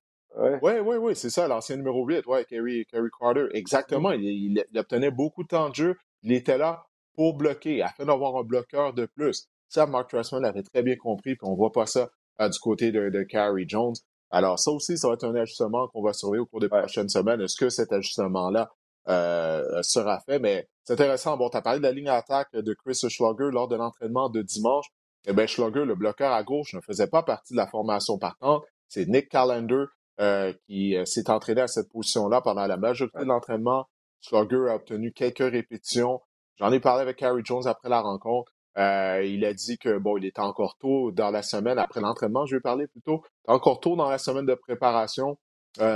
Oui, 0.62 0.72
oui, 0.84 0.96
oui, 0.96 1.14
c'est 1.14 1.30
ça, 1.30 1.46
l'ancien 1.46 1.76
numéro 1.76 2.04
8, 2.04 2.26
ouais, 2.26 2.44
Kerry, 2.46 2.84
Carter. 3.16 3.46
Exactement. 3.54 4.10
Il, 4.10 4.24
il, 4.24 4.64
obtenait 4.76 5.12
beaucoup 5.12 5.44
de 5.44 5.48
temps 5.48 5.68
de 5.68 5.76
jeu. 5.76 5.96
Il 6.24 6.32
était 6.32 6.58
là 6.58 6.84
pour 7.14 7.34
bloquer, 7.34 7.80
afin 7.80 8.06
d'avoir 8.06 8.36
un 8.38 8.42
bloqueur 8.42 8.92
de 8.92 9.06
plus. 9.06 9.48
Ça, 9.70 9.86
Mark 9.86 10.10
Tressman 10.10 10.42
l'avait 10.42 10.64
très 10.64 10.82
bien 10.82 10.96
compris, 10.96 11.36
puis 11.36 11.48
on 11.48 11.54
voit 11.54 11.70
pas 11.70 11.86
ça 11.86 12.10
euh, 12.40 12.48
du 12.48 12.58
côté 12.58 12.90
de, 12.90 13.08
de 13.08 13.22
Carrie 13.22 13.68
Jones. 13.68 13.94
Alors, 14.30 14.58
ça 14.58 14.72
aussi, 14.72 14.98
ça 14.98 15.06
va 15.06 15.14
être 15.14 15.24
un 15.24 15.34
ajustement 15.36 15.86
qu'on 15.88 16.02
va 16.02 16.12
surveiller 16.12 16.40
au 16.40 16.46
cours 16.46 16.58
des 16.58 16.68
prochaines 16.68 17.08
semaines. 17.08 17.40
Est-ce 17.40 17.56
que 17.56 17.68
cet 17.68 17.92
ajustement-là 17.92 18.68
euh, 19.08 19.80
sera 19.82 20.18
fait? 20.20 20.40
Mais 20.40 20.68
c'est 20.84 20.94
intéressant. 20.94 21.36
Bon, 21.36 21.48
tu 21.50 21.56
as 21.56 21.62
parlé 21.62 21.78
de 21.78 21.84
la 21.84 21.92
ligne 21.92 22.06
d'attaque 22.06 22.52
de 22.52 22.74
Chris 22.74 22.98
Schlager 23.08 23.50
lors 23.52 23.68
de 23.68 23.76
l'entraînement 23.76 24.28
de 24.28 24.42
dimanche. 24.42 24.86
Eh 25.26 25.32
bien, 25.32 25.46
Schlager, 25.46 25.84
le 25.84 25.94
bloqueur 25.94 26.32
à 26.32 26.42
gauche, 26.42 26.74
ne 26.74 26.80
faisait 26.80 27.06
pas 27.06 27.22
partie 27.22 27.52
de 27.52 27.58
la 27.58 27.68
formation 27.68 28.18
partante. 28.18 28.64
C'est 28.88 29.06
Nick 29.06 29.28
Callender 29.28 29.84
euh, 30.20 30.52
qui 30.66 30.96
s'est 31.04 31.30
entraîné 31.30 31.60
à 31.60 31.68
cette 31.68 31.88
position-là 31.90 32.40
pendant 32.40 32.66
la 32.66 32.76
majorité 32.76 33.20
de 33.20 33.24
l'entraînement. 33.24 33.86
Schlager 34.20 34.68
a 34.68 34.74
obtenu 34.74 35.12
quelques 35.12 35.38
répétitions. 35.38 36.20
J'en 36.56 36.72
ai 36.72 36.80
parlé 36.80 37.02
avec 37.02 37.22
Harry 37.22 37.42
Jones 37.44 37.66
après 37.66 37.88
la 37.88 38.00
rencontre. 38.00 38.52
Euh, 38.78 39.24
il 39.24 39.44
a 39.44 39.52
dit 39.52 39.78
que 39.78 39.98
bon, 39.98 40.16
il 40.16 40.24
était 40.24 40.40
encore 40.40 40.76
tôt 40.78 41.10
dans 41.10 41.30
la 41.30 41.42
semaine 41.42 41.78
après 41.78 42.00
l'entraînement, 42.00 42.46
je 42.46 42.56
vais 42.56 42.60
parler 42.60 42.86
plutôt, 42.86 43.22
encore 43.46 43.80
tôt 43.80 43.96
dans 43.96 44.08
la 44.08 44.18
semaine 44.18 44.46
de 44.46 44.54
préparation, 44.54 45.38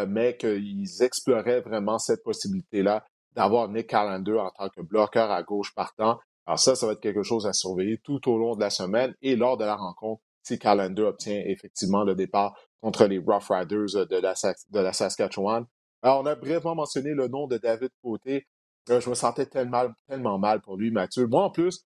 mais 0.08 0.36
qu'ils 0.36 1.02
exploraient 1.02 1.60
vraiment 1.60 1.98
cette 1.98 2.22
possibilité-là 2.22 3.04
d'avoir 3.34 3.68
Nick 3.68 3.88
Callender 3.88 4.38
en 4.38 4.50
tant 4.50 4.68
que 4.68 4.80
bloqueur 4.80 5.30
à 5.30 5.42
gauche 5.42 5.74
partant. 5.74 6.18
Alors 6.46 6.58
ça, 6.58 6.74
ça 6.74 6.86
va 6.86 6.92
être 6.92 7.00
quelque 7.00 7.22
chose 7.22 7.46
à 7.46 7.52
surveiller 7.52 7.98
tout 8.04 8.28
au 8.30 8.38
long 8.38 8.54
de 8.54 8.60
la 8.60 8.70
semaine 8.70 9.14
et 9.22 9.34
lors 9.36 9.56
de 9.56 9.64
la 9.64 9.76
rencontre, 9.76 10.22
si 10.42 10.58
Callender 10.58 11.02
obtient 11.02 11.42
effectivement 11.46 12.04
le 12.04 12.14
départ 12.14 12.54
contre 12.80 13.06
les 13.06 13.18
Rough 13.18 13.48
Riders 13.48 14.06
de 14.06 14.16
la, 14.16 14.34
de 14.70 14.78
la 14.78 14.92
Saskatchewan. 14.92 15.64
Alors, 16.02 16.20
on 16.20 16.26
a 16.26 16.34
brièvement 16.34 16.74
mentionné 16.74 17.14
le 17.14 17.28
nom 17.28 17.46
de 17.46 17.56
David 17.56 17.88
Côté. 18.02 18.46
Euh, 18.90 19.00
je 19.00 19.08
me 19.08 19.14
sentais 19.14 19.46
tellement, 19.46 19.86
tellement 20.06 20.38
mal 20.38 20.60
pour 20.60 20.76
lui, 20.76 20.90
Mathieu. 20.90 21.26
Moi, 21.26 21.44
en 21.44 21.50
plus, 21.50 21.82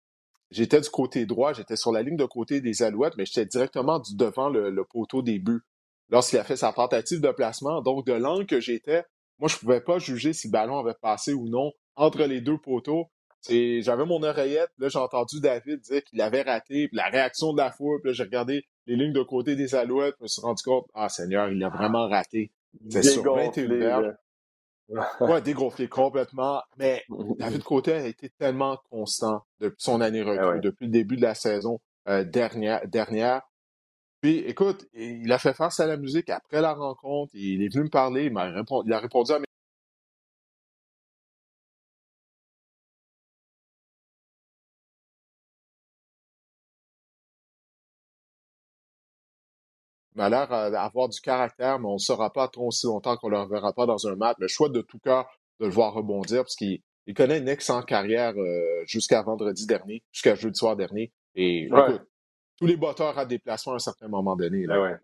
j'étais 0.51 0.81
du 0.81 0.89
côté 0.89 1.27
droit, 1.27 1.53
j'étais 1.53 1.77
sur 1.77 1.93
la 1.93 2.03
ligne 2.03 2.17
de 2.17 2.25
côté 2.25 2.61
des 2.61 2.83
Alouettes, 2.83 3.15
mais 3.17 3.27
j'étais 3.27 3.47
directement 3.47 3.99
du 3.99 4.17
devant 4.17 4.49
le, 4.49 4.71
le 4.71 4.85
poteau 4.85 5.23
des 5.23 5.39
buts 5.39 5.61
lorsqu'il 6.11 6.39
a 6.39 6.45
fait 6.45 6.57
sa 6.57 6.73
tentative 6.73 7.21
de 7.21 7.31
placement. 7.31 7.83
Donc, 7.83 8.07
de 8.07 8.13
l'angle 8.13 8.47
que 8.47 8.61
j'étais, 8.61 9.05
moi, 9.39 9.49
je 9.49 9.57
pouvais 9.57 9.81
pas 9.81 9.99
juger 9.99 10.33
si 10.33 10.49
le 10.49 10.53
ballon 10.53 10.79
avait 10.79 10.97
passé 11.01 11.33
ou 11.33 11.49
non 11.49 11.73
entre 11.97 12.25
les 12.25 12.41
deux 12.41 12.59
poteaux. 12.59 13.07
J'avais 13.49 14.05
mon 14.05 14.23
oreillette, 14.23 14.71
là, 14.79 14.89
j'ai 14.89 14.99
entendu 14.99 15.41
David 15.41 15.81
dire 15.81 16.03
qu'il 16.05 16.21
avait 16.21 16.43
raté, 16.43 16.89
puis 16.89 16.97
la 16.97 17.09
réaction 17.09 17.53
de 17.53 17.59
la 17.59 17.71
foule, 17.71 18.01
puis 18.01 18.11
là, 18.11 18.13
j'ai 18.13 18.25
regardé 18.25 18.65
les 18.87 18.97
lignes 18.97 19.13
de 19.13 19.23
côté 19.23 19.55
des 19.55 19.75
alouettes, 19.77 20.15
je 20.19 20.25
me 20.25 20.29
suis 20.29 20.43
rendu 20.43 20.63
compte, 20.65 20.87
ah 20.95 21.09
Seigneur, 21.09 21.49
il 21.51 21.63
a 21.63 21.69
vraiment 21.69 22.09
raté. 22.09 22.51
C'est 22.91 23.03
sur 23.03 23.35
21 23.35 23.69
verges. 23.69 24.15
ouais, 25.21 25.43
dégonflé 25.43 25.89
complètement. 25.89 26.63
Mais 26.79 27.05
David 27.39 27.63
Côté 27.63 27.93
a 27.93 28.07
été 28.07 28.31
tellement 28.31 28.79
constant 28.91 29.45
depuis 29.61 29.83
son 29.83 30.01
année 30.01 30.23
ah 30.27 30.31
recrue, 30.31 30.61
depuis 30.61 30.87
le 30.87 30.93
début 30.93 31.17
de 31.17 31.23
la 31.23 31.35
saison 31.35 31.81
euh, 32.09 32.25
dernière, 32.25 32.87
dernière. 32.89 33.43
Puis, 34.21 34.39
écoute, 34.39 34.87
il 34.95 35.31
a 35.31 35.39
fait 35.39 35.55
face 35.55 35.79
à 35.79 35.87
la 35.87 35.97
musique 35.97 36.29
après 36.29 36.61
la 36.61 36.75
rencontre. 36.75 37.31
Il 37.35 37.63
est 37.63 37.73
venu 37.73 37.85
me 37.85 37.91
parler. 37.91 38.25
Il, 38.25 38.33
m'a 38.33 38.45
répondu, 38.45 38.89
il 38.89 38.93
a 38.93 38.99
répondu 38.99 39.33
à 39.33 39.39
mes 39.39 39.47
Il 50.19 50.23
a 50.23 50.29
l'air 50.29 50.49
d'avoir 50.49 51.09
du 51.09 51.21
caractère, 51.21 51.79
mais 51.79 51.87
on 51.87 51.95
ne 51.95 51.99
saura 51.99 52.33
pas 52.33 52.49
trop 52.49 52.67
aussi 52.67 52.87
longtemps 52.87 53.17
qu'on 53.17 53.29
ne 53.29 53.37
le 53.37 53.43
reverra 53.43 53.73
pas 53.73 53.87
dans 53.87 54.09
un 54.09 54.17
match. 54.17 54.37
Mais 54.41 54.49
choix 54.49 54.69
de 54.69 54.81
tout 54.81 54.99
cœur 54.99 55.31
de 55.61 55.67
le 55.67 55.73
voir 55.73 55.93
rebondir, 55.93 56.43
parce 56.43 56.57
qu'il 56.57 56.81
connaît 57.15 57.39
une 57.39 57.49
excellente 57.49 57.87
carrière 57.87 58.35
euh, 58.37 58.83
jusqu'à 58.87 59.23
vendredi 59.23 59.65
dernier, 59.67 60.03
jusqu'à 60.11 60.35
jeudi 60.35 60.59
soir 60.59 60.75
dernier. 60.75 61.13
Et 61.37 61.67
écoute, 61.67 62.03
tous 62.57 62.67
les 62.67 62.77
batteurs 62.77 63.17
à 63.17 63.27
déplacement 63.27 63.75
à 63.75 63.77
un 63.77 63.79
certain 63.79 64.09
moment 64.09 64.35
donné. 64.35 64.67
Là. 64.67 64.75
Ben 64.75 64.83
ouais. 64.83 64.97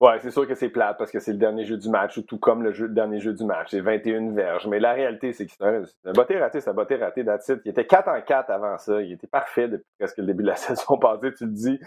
Ouais, 0.00 0.18
c'est 0.20 0.30
sûr 0.30 0.46
que 0.46 0.54
c'est 0.54 0.68
plate 0.68 0.98
parce 0.98 1.10
que 1.10 1.18
c'est 1.18 1.32
le 1.32 1.38
dernier 1.38 1.64
jeu 1.64 1.78
du 1.78 1.88
match, 1.88 2.18
ou 2.18 2.22
tout 2.22 2.38
comme 2.38 2.62
le, 2.62 2.72
jeu, 2.72 2.88
dernier 2.88 3.20
jeu 3.20 3.32
du 3.32 3.44
match. 3.44 3.68
C'est 3.70 3.80
21 3.80 4.32
verges. 4.32 4.66
Mais 4.66 4.80
la 4.80 4.92
réalité, 4.92 5.32
c'est 5.32 5.46
que 5.46 5.52
c'est 5.52 5.64
un, 5.64 5.82
un 6.04 6.12
botté 6.12 6.36
raté, 6.38 6.60
c'est 6.60 6.68
un 6.68 6.74
botté 6.74 6.96
raté 6.96 7.24
d'Atit. 7.24 7.52
Il 7.64 7.70
était 7.70 7.86
4 7.86 8.08
en 8.08 8.20
4 8.20 8.50
avant 8.50 8.76
ça. 8.76 9.00
Il 9.00 9.12
était 9.12 9.28
parfait 9.28 9.68
depuis 9.68 9.86
presque 9.98 10.18
le 10.18 10.26
début 10.26 10.42
de 10.42 10.48
la 10.48 10.56
saison 10.56 10.98
passée. 10.98 11.32
Tu 11.38 11.46
le 11.46 11.52
dis. 11.52 11.78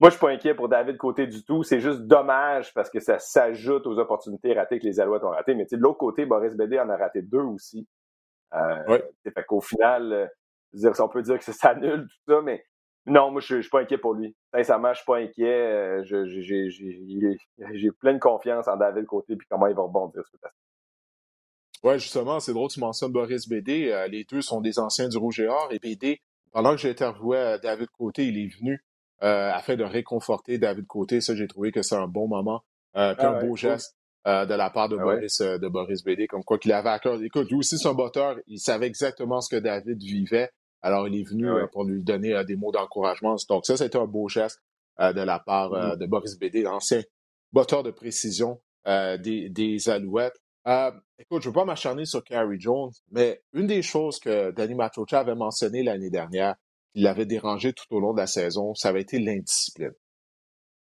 Moi, 0.00 0.08
je 0.08 0.16
suis 0.16 0.20
pas 0.20 0.30
inquiet 0.30 0.54
pour 0.54 0.70
David 0.70 0.96
Côté 0.96 1.26
du 1.26 1.44
tout. 1.44 1.62
C'est 1.62 1.80
juste 1.80 2.00
dommage 2.00 2.72
parce 2.72 2.88
que 2.88 3.00
ça 3.00 3.18
s'ajoute 3.18 3.86
aux 3.86 3.98
opportunités 3.98 4.54
ratées 4.54 4.78
que 4.78 4.86
les 4.86 4.98
Alouettes 4.98 5.24
ont 5.24 5.30
ratées. 5.30 5.54
Mais 5.54 5.66
de 5.70 5.76
l'autre 5.76 5.98
côté, 5.98 6.24
Boris 6.24 6.56
Bédé 6.56 6.80
en 6.80 6.88
a 6.88 6.96
raté 6.96 7.20
deux 7.20 7.42
aussi. 7.42 7.86
Euh, 8.54 8.82
oui. 8.88 8.98
Fait 9.32 9.44
qu'au 9.44 9.60
final, 9.60 10.12
euh, 10.12 10.26
dire, 10.72 10.92
on 11.00 11.08
peut 11.08 11.22
dire 11.22 11.38
que 11.38 11.44
ça 11.44 11.52
s'annule, 11.52 12.08
tout 12.08 12.32
ça, 12.32 12.40
mais 12.40 12.64
non, 13.04 13.30
moi, 13.30 13.42
je 13.42 13.60
suis 13.60 13.70
pas 13.70 13.80
inquiet 13.80 13.98
pour 13.98 14.14
lui. 14.14 14.34
Sincèrement, 14.54 14.88
je 14.88 14.90
ne 14.90 14.94
suis 14.94 15.04
pas 15.04 15.18
inquiet. 15.18 16.02
Euh, 16.02 17.36
j'ai 17.72 17.90
pleine 17.92 18.18
confiance 18.18 18.68
en 18.68 18.76
David 18.76 19.04
Côté 19.04 19.34
et 19.34 19.38
comment 19.50 19.66
il 19.66 19.74
va 19.74 19.82
rebondir 19.82 20.22
sur 20.26 20.38
Oui, 21.82 21.98
justement, 21.98 22.40
c'est 22.40 22.54
drôle, 22.54 22.70
tu 22.70 22.80
mentionnes 22.80 23.12
Boris 23.12 23.46
Bédé. 23.46 23.90
Euh, 23.92 24.08
les 24.08 24.24
deux 24.24 24.40
sont 24.40 24.62
des 24.62 24.78
anciens 24.78 25.08
du 25.08 25.18
Rouge 25.18 25.40
et 25.40 25.48
Or. 25.48 25.68
Et 25.72 25.78
Bédé, 25.78 26.22
pendant 26.52 26.72
que 26.72 26.78
j'ai 26.78 26.90
interviewé 26.90 27.58
David 27.62 27.90
Côté, 27.90 28.24
il 28.26 28.38
est 28.38 28.48
venu 28.58 28.82
euh, 29.22 29.52
afin 29.52 29.76
de 29.76 29.84
réconforter 29.84 30.58
David 30.58 30.86
Côté. 30.86 31.20
Ça, 31.20 31.34
j'ai 31.34 31.46
trouvé 31.46 31.72
que 31.72 31.82
c'est 31.82 31.96
un 31.96 32.08
bon 32.08 32.28
moment. 32.28 32.62
Euh, 32.96 33.14
puis 33.14 33.26
ah 33.26 33.36
un 33.36 33.44
beau 33.44 33.56
geste 33.56 33.96
de 34.26 34.54
la 34.54 34.68
part 34.68 34.88
de 34.88 34.98
ah 34.98 35.02
Boris 35.02 35.40
de 35.40 35.68
Boris 35.68 36.02
Bédé, 36.04 36.26
comme 36.26 36.44
quoi 36.44 36.58
qu'il 36.58 36.72
avait 36.72 36.90
à 36.90 36.98
cœur. 36.98 37.22
Écoute, 37.22 37.48
lui 37.48 37.56
aussi, 37.56 37.78
c'est 37.78 37.88
un 37.88 37.94
botteur. 37.94 38.36
Il 38.46 38.58
savait 38.58 38.86
exactement 38.86 39.40
ce 39.40 39.54
que 39.54 39.60
David 39.60 40.02
vivait. 40.02 40.50
Alors, 40.82 41.08
il 41.08 41.20
est 41.20 41.28
venu 41.28 41.48
ah 41.48 41.54
euh, 41.54 41.66
pour 41.66 41.84
lui 41.84 42.02
donner 42.02 42.34
euh, 42.34 42.44
des 42.44 42.56
mots 42.56 42.72
d'encouragement. 42.72 43.36
Donc, 43.48 43.66
ça, 43.66 43.76
c'était 43.76 43.98
un 43.98 44.06
beau 44.06 44.28
geste 44.28 44.62
euh, 45.00 45.12
de 45.12 45.20
la 45.20 45.38
part 45.38 45.70
mmh 45.70 45.96
de 45.96 46.06
Boris 46.06 46.38
Bédé, 46.38 46.62
l'ancien 46.62 47.02
botteur 47.52 47.82
de 47.82 47.90
précision 47.90 48.60
des, 48.86 49.50
des, 49.50 49.88
Alouettes. 49.88 50.40
écoute, 51.18 51.42
je 51.42 51.48
ne 51.48 51.52
veux 51.52 51.52
pas 51.52 51.64
m'acharner 51.64 52.06
sur 52.06 52.24
Carrie 52.24 52.58
Jones, 52.58 52.90
mais 53.10 53.42
une 53.52 53.66
des 53.66 53.82
choses 53.82 54.18
que 54.18 54.52
Danny 54.52 54.74
Machocha 54.74 55.20
avait 55.20 55.34
mentionné 55.34 55.82
l'année 55.82 56.10
dernière, 56.10 56.54
qui 56.94 57.02
l'avait 57.02 57.26
dérangé 57.26 57.72
tout 57.72 57.84
au 57.90 58.00
long 58.00 58.12
de 58.12 58.18
la 58.18 58.26
saison, 58.26 58.74
ça 58.74 58.88
avait 58.88 59.02
été 59.02 59.18
l'indiscipline. 59.18 59.92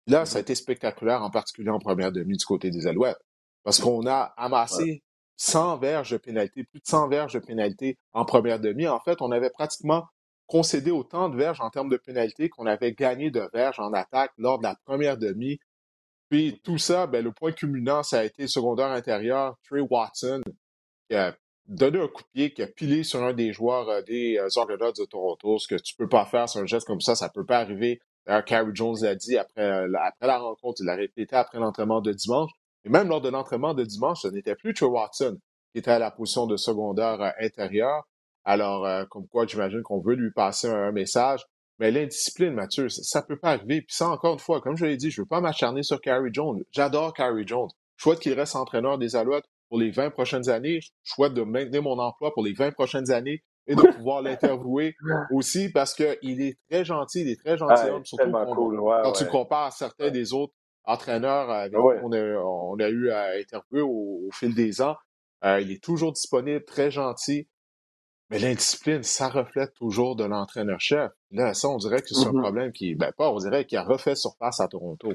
Là, 0.07 0.25
ça 0.25 0.37
a 0.37 0.39
mm-hmm. 0.39 0.41
été 0.43 0.55
spectaculaire, 0.55 1.23
en 1.23 1.29
particulier 1.29 1.69
en 1.69 1.79
première 1.79 2.11
demi 2.11 2.37
du 2.37 2.45
côté 2.45 2.71
des 2.71 2.87
Alouettes, 2.87 3.21
parce 3.63 3.79
qu'on 3.79 4.05
a 4.07 4.33
amassé 4.37 5.03
100 5.37 5.77
verges 5.77 6.11
de 6.11 6.17
pénalité, 6.17 6.63
plus 6.63 6.79
de 6.79 6.85
100 6.85 7.07
verges 7.07 7.33
de 7.33 7.39
pénalité 7.39 7.97
en 8.11 8.25
première 8.25 8.59
demi. 8.59 8.87
En 8.87 8.99
fait, 8.99 9.21
on 9.21 9.31
avait 9.31 9.49
pratiquement 9.49 10.05
concédé 10.47 10.91
autant 10.91 11.29
de 11.29 11.37
verges 11.37 11.61
en 11.61 11.69
termes 11.69 11.89
de 11.89 11.97
pénalité 11.97 12.49
qu'on 12.49 12.65
avait 12.65 12.93
gagné 12.93 13.31
de 13.31 13.49
verges 13.53 13.79
en 13.79 13.93
attaque 13.93 14.31
lors 14.37 14.59
de 14.59 14.63
la 14.63 14.75
première 14.85 15.17
demi. 15.17 15.57
Puis 16.29 16.59
tout 16.63 16.77
ça, 16.77 17.07
ben, 17.07 17.23
le 17.23 17.31
point 17.31 17.51
culminant, 17.51 18.03
ça 18.03 18.19
a 18.19 18.23
été 18.23 18.43
le 18.43 18.47
secondaire 18.47 18.87
intérieur, 18.87 19.55
Trey 19.63 19.81
Watson, 19.81 20.41
qui 21.09 21.15
a 21.15 21.35
donné 21.67 21.99
un 21.99 22.07
coup 22.07 22.23
de 22.23 22.27
pied, 22.33 22.53
qui 22.53 22.61
a 22.61 22.67
pilé 22.67 23.03
sur 23.03 23.23
un 23.23 23.33
des 23.33 23.53
joueurs 23.53 23.89
euh, 23.89 24.01
des 24.01 24.37
euh, 24.37 24.47
de 24.47 25.05
Toronto. 25.05 25.59
Ce 25.59 25.67
que 25.67 25.81
tu 25.81 25.95
peux 25.95 26.09
pas 26.09 26.25
faire 26.25 26.49
sur 26.49 26.61
un 26.61 26.65
geste 26.65 26.87
comme 26.87 27.01
ça, 27.01 27.15
ça 27.15 27.29
peut 27.29 27.45
pas 27.45 27.59
arriver. 27.59 27.99
D'ailleurs, 28.25 28.45
Carrie 28.45 28.71
Jones 28.73 28.97
l'a 29.01 29.15
dit 29.15 29.37
après, 29.37 29.61
euh, 29.61 29.93
après 30.01 30.27
la 30.27 30.39
rencontre, 30.39 30.81
il 30.81 30.85
l'a 30.85 30.95
répété 30.95 31.35
après 31.35 31.59
l'entraînement 31.59 32.01
de 32.01 32.13
dimanche. 32.13 32.51
Et 32.85 32.89
même 32.89 33.07
lors 33.07 33.21
de 33.21 33.29
l'entraînement 33.29 33.73
de 33.73 33.83
dimanche, 33.83 34.21
ce 34.21 34.27
n'était 34.27 34.55
plus 34.55 34.73
Trey 34.73 34.87
Watson 34.87 35.37
qui 35.71 35.79
était 35.79 35.91
à 35.91 35.99
la 35.99 36.11
position 36.11 36.45
de 36.45 36.55
secondaire 36.55 37.33
intérieur. 37.39 38.03
Alors, 38.45 38.85
euh, 38.85 39.05
comme 39.05 39.27
quoi, 39.27 39.45
j'imagine 39.47 39.81
qu'on 39.81 40.01
veut 40.01 40.15
lui 40.15 40.31
passer 40.31 40.67
un, 40.67 40.91
message. 40.91 41.43
Mais 41.79 41.91
l'indiscipline, 41.91 42.53
Mathieu, 42.53 42.89
ça, 42.89 43.21
ne 43.21 43.25
peut 43.25 43.39
pas 43.39 43.51
arriver. 43.51 43.81
Puis 43.81 43.95
ça, 43.95 44.09
encore 44.09 44.33
une 44.33 44.39
fois, 44.39 44.61
comme 44.61 44.77
je 44.77 44.85
l'ai 44.85 44.97
dit, 44.97 45.09
je 45.09 45.21
veux 45.21 45.27
pas 45.27 45.41
m'acharner 45.41 45.81
sur 45.81 45.99
Carrie 46.01 46.29
Jones. 46.31 46.63
J'adore 46.71 47.13
Carrie 47.13 47.47
Jones. 47.47 47.69
Je 47.97 48.03
souhaite 48.03 48.19
qu'il 48.19 48.33
reste 48.33 48.55
entraîneur 48.55 48.97
des 48.97 49.15
Alouettes 49.15 49.47
pour 49.73 49.79
les 49.79 49.89
20 49.89 50.11
prochaines 50.11 50.49
années. 50.49 50.81
Je 50.81 50.91
souhaite 51.01 51.33
de 51.33 51.41
maintenir 51.41 51.81
mon 51.81 51.97
emploi 51.97 52.31
pour 52.31 52.43
les 52.43 52.53
20 52.53 52.73
prochaines 52.73 53.09
années 53.09 53.43
et 53.65 53.73
de 53.73 53.81
pouvoir 53.81 54.21
l'interviewer 54.21 54.93
aussi 55.31 55.71
parce 55.71 55.95
qu'il 55.95 56.43
est 56.43 56.59
très 56.69 56.85
gentil, 56.85 57.21
il 57.21 57.29
est 57.29 57.41
très 57.43 57.57
gentil, 57.57 57.81
surtout 58.03 58.31
quand 58.31 59.11
tu 59.13 59.25
compares 59.25 59.65
à 59.65 59.71
certains 59.71 60.11
des 60.11 60.31
autres 60.31 60.53
entraîneur 60.83 61.49
avec 61.49 61.73
ah 61.75 61.79
on, 62.03 62.11
a, 62.11 62.19
on 62.19 62.77
a 62.77 62.87
eu 62.87 63.09
à 63.09 63.31
interviewer 63.39 63.81
au, 63.81 64.29
fil 64.31 64.53
des 64.53 64.79
ans. 64.79 64.95
Euh, 65.43 65.59
il 65.59 65.71
est 65.71 65.83
toujours 65.83 66.11
disponible, 66.11 66.63
très 66.65 66.91
gentil. 66.91 67.49
Mais 68.29 68.37
l'indiscipline, 68.37 69.01
ça 69.01 69.27
reflète 69.27 69.73
toujours 69.73 70.15
de 70.15 70.23
l'entraîneur-chef. 70.23 71.11
Là, 71.31 71.55
ça, 71.55 71.67
on 71.67 71.77
dirait 71.77 72.01
que 72.01 72.09
c'est 72.09 72.27
un 72.27 72.31
mm-hmm. 72.31 72.41
problème 72.41 72.71
qui, 72.73 72.93
ben 72.93 73.11
pas, 73.11 73.31
on 73.31 73.37
dirait 73.37 73.65
qu'il 73.65 73.79
a 73.79 73.83
refait 73.83 74.13
surface 74.13 74.59
à 74.59 74.67
Toronto. 74.67 75.13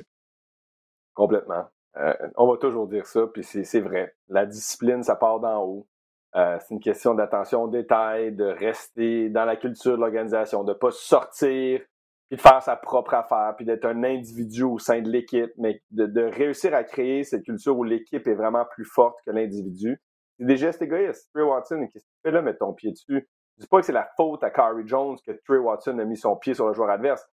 Complètement. 1.14 1.68
Euh, 1.99 2.15
on 2.37 2.47
va 2.47 2.57
toujours 2.59 2.87
dire 2.87 3.07
ça, 3.07 3.27
puis 3.27 3.43
c'est 3.43 3.81
vrai. 3.81 4.15
La 4.29 4.47
discipline, 4.47 5.03
ça 5.03 5.17
part 5.17 5.41
d'en 5.41 5.65
haut. 5.65 5.89
Euh, 6.37 6.59
c'est 6.61 6.75
une 6.75 6.81
question 6.81 7.15
d'attention 7.15 7.65
au 7.65 7.69
détail, 7.69 8.33
de 8.33 8.45
rester 8.45 9.31
dans 9.31 9.45
la 9.45 9.57
culture 9.57 9.93
de 9.93 10.01
l'organisation, 10.01 10.63
de 10.63 10.73
ne 10.73 10.79
pas 10.79 10.91
sortir 10.91 11.81
puis 12.29 12.37
de 12.37 12.43
faire 12.43 12.63
sa 12.63 12.77
propre 12.77 13.15
affaire, 13.15 13.55
puis 13.57 13.65
d'être 13.65 13.87
un 13.87 14.05
individu 14.05 14.63
au 14.63 14.79
sein 14.79 15.01
de 15.01 15.09
l'équipe, 15.09 15.51
mais 15.57 15.83
de, 15.91 16.23
réussir 16.23 16.75
à 16.75 16.85
créer 16.85 17.25
cette 17.25 17.43
culture 17.43 17.77
où 17.77 17.85
l'équipe 17.85 18.27
est 18.27 18.35
vraiment 18.35 18.67
plus 18.67 18.85
forte 18.85 19.19
que 19.25 19.31
l'individu. 19.31 19.99
C'est 20.39 20.45
des 20.45 20.59
gestes 20.59 20.83
égoïstes. 20.83 21.31
Trey 21.33 21.43
Watson, 21.43 21.89
qu'est-ce 21.91 22.05
que 22.05 22.11
tu 22.11 22.21
fais 22.23 22.31
là, 22.31 22.43
mettre 22.43 22.59
ton 22.59 22.75
pied 22.75 22.93
dessus? 22.93 23.27
Je 23.57 23.63
dis 23.63 23.67
pas 23.67 23.81
que 23.81 23.87
c'est 23.87 23.93
la 23.93 24.09
faute 24.17 24.45
à 24.45 24.51
Carrie 24.51 24.87
Jones 24.87 25.17
que 25.27 25.33
Trey 25.47 25.57
Watson 25.57 25.99
a 25.99 26.05
mis 26.05 26.19
son 26.19 26.37
pied 26.37 26.53
sur 26.53 26.69
le 26.69 26.75
joueur 26.75 26.91
adverse, 26.91 27.27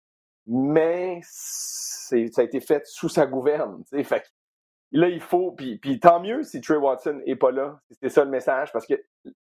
mais 0.47 1.19
ça 1.23 2.15
a 2.15 2.43
été 2.43 2.61
fait 2.61 2.85
sous 2.85 3.09
sa 3.09 3.25
gouverne. 3.25 3.83
Fait 3.91 4.23
là, 4.91 5.09
il 5.09 5.21
faut, 5.21 5.51
puis, 5.51 5.77
puis 5.77 5.99
tant 5.99 6.19
mieux 6.19 6.43
si 6.43 6.61
Trey 6.61 6.77
Watson 6.77 7.21
est 7.25 7.35
pas 7.35 7.51
là. 7.51 7.79
C'est 8.01 8.09
ça 8.09 8.23
le 8.23 8.29
message, 8.29 8.71
parce 8.71 8.85
que 8.85 8.95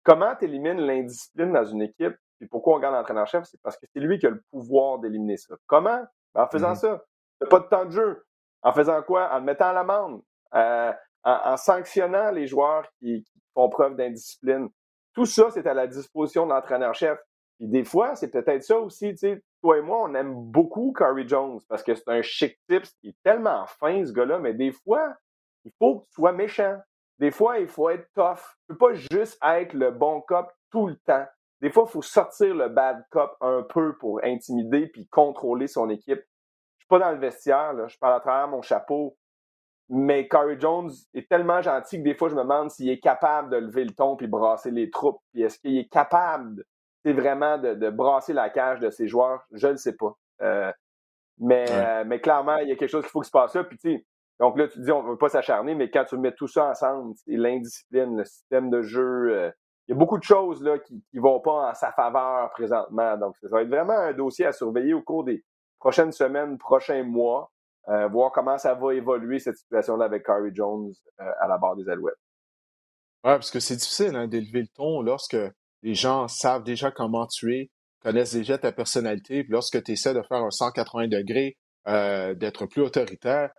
comment 0.03 0.35
tu 0.37 0.47
élimines 0.47 0.81
l'indiscipline 0.81 1.53
dans 1.53 1.65
une 1.65 1.83
équipe? 1.83 2.17
Puis 2.39 2.49
pourquoi 2.49 2.77
on 2.77 2.81
garde 2.81 2.95
l'entraîneur-chef? 2.95 3.45
C'est 3.45 3.61
parce 3.63 3.77
que 3.77 3.87
c'est 3.93 4.01
lui 4.01 4.19
qui 4.19 4.27
a 4.27 4.31
le 4.31 4.43
pouvoir 4.51 4.99
d'éliminer 4.99 5.37
ça. 5.37 5.55
Comment? 5.67 6.03
Ben, 6.35 6.43
en 6.43 6.49
faisant 6.49 6.73
mm-hmm. 6.73 6.99
ça. 6.99 7.05
Pas 7.49 7.61
de 7.61 7.67
temps 7.67 7.85
de 7.85 7.91
jeu. 7.91 8.25
En 8.63 8.73
faisant 8.73 9.03
quoi? 9.03 9.33
En 9.33 9.39
le 9.39 9.45
mettant 9.45 9.69
à 9.69 9.73
l'amende. 9.73 10.23
Euh, 10.55 10.93
en, 11.25 11.57
sanctionnant 11.57 12.31
les 12.31 12.47
joueurs 12.47 12.89
qui, 12.99 13.25
font 13.55 13.69
preuve 13.69 13.97
d'indiscipline. 13.97 14.69
Tout 15.15 15.27
ça, 15.27 15.51
c'est 15.51 15.67
à 15.67 15.75
la 15.75 15.87
disposition 15.87 16.47
de 16.47 16.53
l'entraîneur-chef. 16.53 17.19
Puis 17.59 17.69
des 17.69 17.85
fois, 17.85 18.15
c'est 18.17 18.31
peut-être 18.31 18.63
ça 18.63 18.79
aussi, 18.79 19.11
tu 19.11 19.19
sais, 19.19 19.43
toi 19.61 19.77
et 19.79 19.83
moi, 19.83 19.99
on 20.03 20.15
aime 20.15 20.35
beaucoup 20.35 20.93
Curry 20.97 21.29
Jones 21.29 21.61
parce 21.69 21.83
que 21.83 21.95
c'est 21.95 22.09
un 22.09 22.23
chic 22.23 22.59
type, 22.67 22.85
il 23.03 23.11
est 23.11 23.17
tellement 23.23 23.67
fin, 23.67 24.05
ce 24.07 24.13
gars-là, 24.13 24.39
mais 24.39 24.55
des 24.55 24.73
fois, 24.73 25.15
il 25.65 25.73
faut 25.79 26.01
que 26.01 26.05
tu 26.07 26.13
sois 26.15 26.33
méchant. 26.33 26.79
Des 27.19 27.31
fois, 27.31 27.59
il 27.59 27.69
faut 27.69 27.89
être 27.91 28.09
tough. 28.15 28.41
Tu 28.61 28.67
peux 28.69 28.79
pas 28.79 28.95
juste 28.95 29.39
être 29.45 29.75
le 29.75 29.91
bon 29.91 30.21
cop 30.23 30.51
tout 30.71 30.89
le 30.89 30.97
temps. 31.07 31.27
Des 31.61 31.71
fois, 31.71 31.85
il 31.87 31.93
faut 31.93 32.03
sortir 32.03 32.55
le 32.55 32.69
bad 32.69 33.05
cop 33.11 33.37
un 33.41 33.63
peu 33.63 33.97
pour 33.99 34.21
intimider 34.25 34.89
puis 34.89 35.07
contrôler 35.09 35.69
son 35.69 35.89
équipe. 35.91 36.19
Je 36.19 36.81
suis 36.81 36.89
pas 36.89 36.99
dans 36.99 37.13
le 37.13 37.19
vestiaire, 37.19 37.73
là. 37.75 37.87
je 37.87 37.97
parle 37.99 38.15
à 38.15 38.21
travers 38.21 38.49
mon 38.49 38.63
chapeau. 38.63 39.17
Mais 39.89 40.27
Corey 40.27 40.57
Jones 40.59 40.91
est 41.15 41.29
tellement 41.29 41.61
gentil 41.61 41.99
que 41.99 42.03
des 42.03 42.15
fois, 42.15 42.29
je 42.29 42.35
me 42.35 42.43
demande 42.43 42.71
s'il 42.71 42.89
est 42.89 43.01
capable 43.01 43.51
de 43.51 43.59
lever 43.59 43.85
le 43.85 43.93
ton 43.93 44.17
puis 44.17 44.27
brasser 44.27 44.71
les 44.71 44.91
troupes. 44.91 45.21
Puis 45.33 45.43
est-ce 45.43 45.59
qu'il 45.59 45.77
est 45.77 45.89
capable, 45.89 46.65
c'est 47.05 47.13
vraiment 47.13 47.59
de, 47.59 47.91
brasser 47.91 48.33
la 48.33 48.49
cage 48.49 48.81
de 48.81 48.91
ses 48.91 49.07
joueurs? 49.07 49.45
Je 49.53 49.69
ne 49.69 49.77
sais 49.77 49.95
pas. 49.95 50.17
Euh, 50.41 50.73
mais, 51.39 51.67
euh, 51.71 52.05
mais 52.07 52.21
clairement, 52.21 52.57
il 52.57 52.69
y 52.69 52.73
a 52.73 52.77
quelque 52.77 52.91
chose 52.91 53.03
qu'il 53.03 53.11
faut 53.11 53.21
que 53.21 53.27
se 53.27 53.31
passe 53.31 53.55
là. 53.55 53.65
Puis 53.65 53.79
tu 53.79 54.05
donc 54.43 54.59
là, 54.59 54.67
tu 54.67 54.81
dis, 54.81 54.91
on 54.91 55.05
ne 55.05 55.11
veut 55.11 55.17
pas 55.17 55.29
s'acharner, 55.29 55.77
mais 55.77 55.89
quand 55.89 56.05
tu 56.05 56.19
mets 56.19 56.35
tout 56.35 56.49
ça 56.49 56.69
ensemble, 56.69 57.15
l'indiscipline, 57.29 58.17
le 58.17 58.25
système 58.25 58.71
de 58.71 58.83
jeu, 58.83 59.31
euh, 59.31 59.51
il 59.87 59.93
y 59.93 59.95
a 59.95 59.97
beaucoup 59.97 60.19
de 60.19 60.25
choses 60.25 60.61
là, 60.65 60.81
qui 60.81 61.01
ne 61.13 61.21
vont 61.21 61.39
pas 61.39 61.71
en 61.71 61.75
sa 61.75 61.93
faveur 61.93 62.51
présentement. 62.51 63.17
Donc, 63.19 63.37
ça 63.41 63.49
va 63.51 63.63
être 63.63 63.69
vraiment 63.69 63.97
un 63.97 64.13
dossier 64.13 64.45
à 64.45 64.51
surveiller 64.51 64.95
au 64.95 65.03
cours 65.03 65.23
des 65.23 65.45
prochaines 65.79 66.11
semaines, 66.11 66.59
prochains 66.59 67.05
mois, 67.05 67.53
euh, 67.89 68.09
voir 68.09 68.33
comment 68.33 68.59
ça 68.59 68.75
va 68.75 68.95
évoluer 68.95 69.39
cette 69.39 69.59
situation-là 69.59 70.07
avec 70.07 70.25
Curry 70.25 70.51
Jones 70.53 70.91
euh, 71.21 71.25
à 71.39 71.47
la 71.47 71.57
barre 71.59 71.77
des 71.77 71.89
Alouettes. 71.89 72.17
Oui, 73.23 73.31
parce 73.35 73.53
que 73.53 73.61
c'est 73.61 73.77
difficile 73.77 74.17
hein, 74.17 74.27
d'élever 74.27 74.63
le 74.63 74.69
ton 74.75 75.03
lorsque 75.03 75.37
les 75.83 75.95
gens 75.95 76.27
savent 76.27 76.65
déjà 76.65 76.91
comment 76.91 77.29
tu 77.29 77.55
es, 77.55 77.71
connaissent 78.01 78.35
déjà 78.35 78.59
ta 78.59 78.73
personnalité, 78.73 79.45
puis 79.45 79.53
lorsque 79.53 79.81
tu 79.85 79.93
essaies 79.93 80.15
de 80.15 80.23
faire 80.23 80.43
un 80.43 80.51
180 80.51 81.07
degrés, 81.07 81.57
d'être 81.85 82.67
plus 82.67 82.83
autoritaire, 82.83 83.51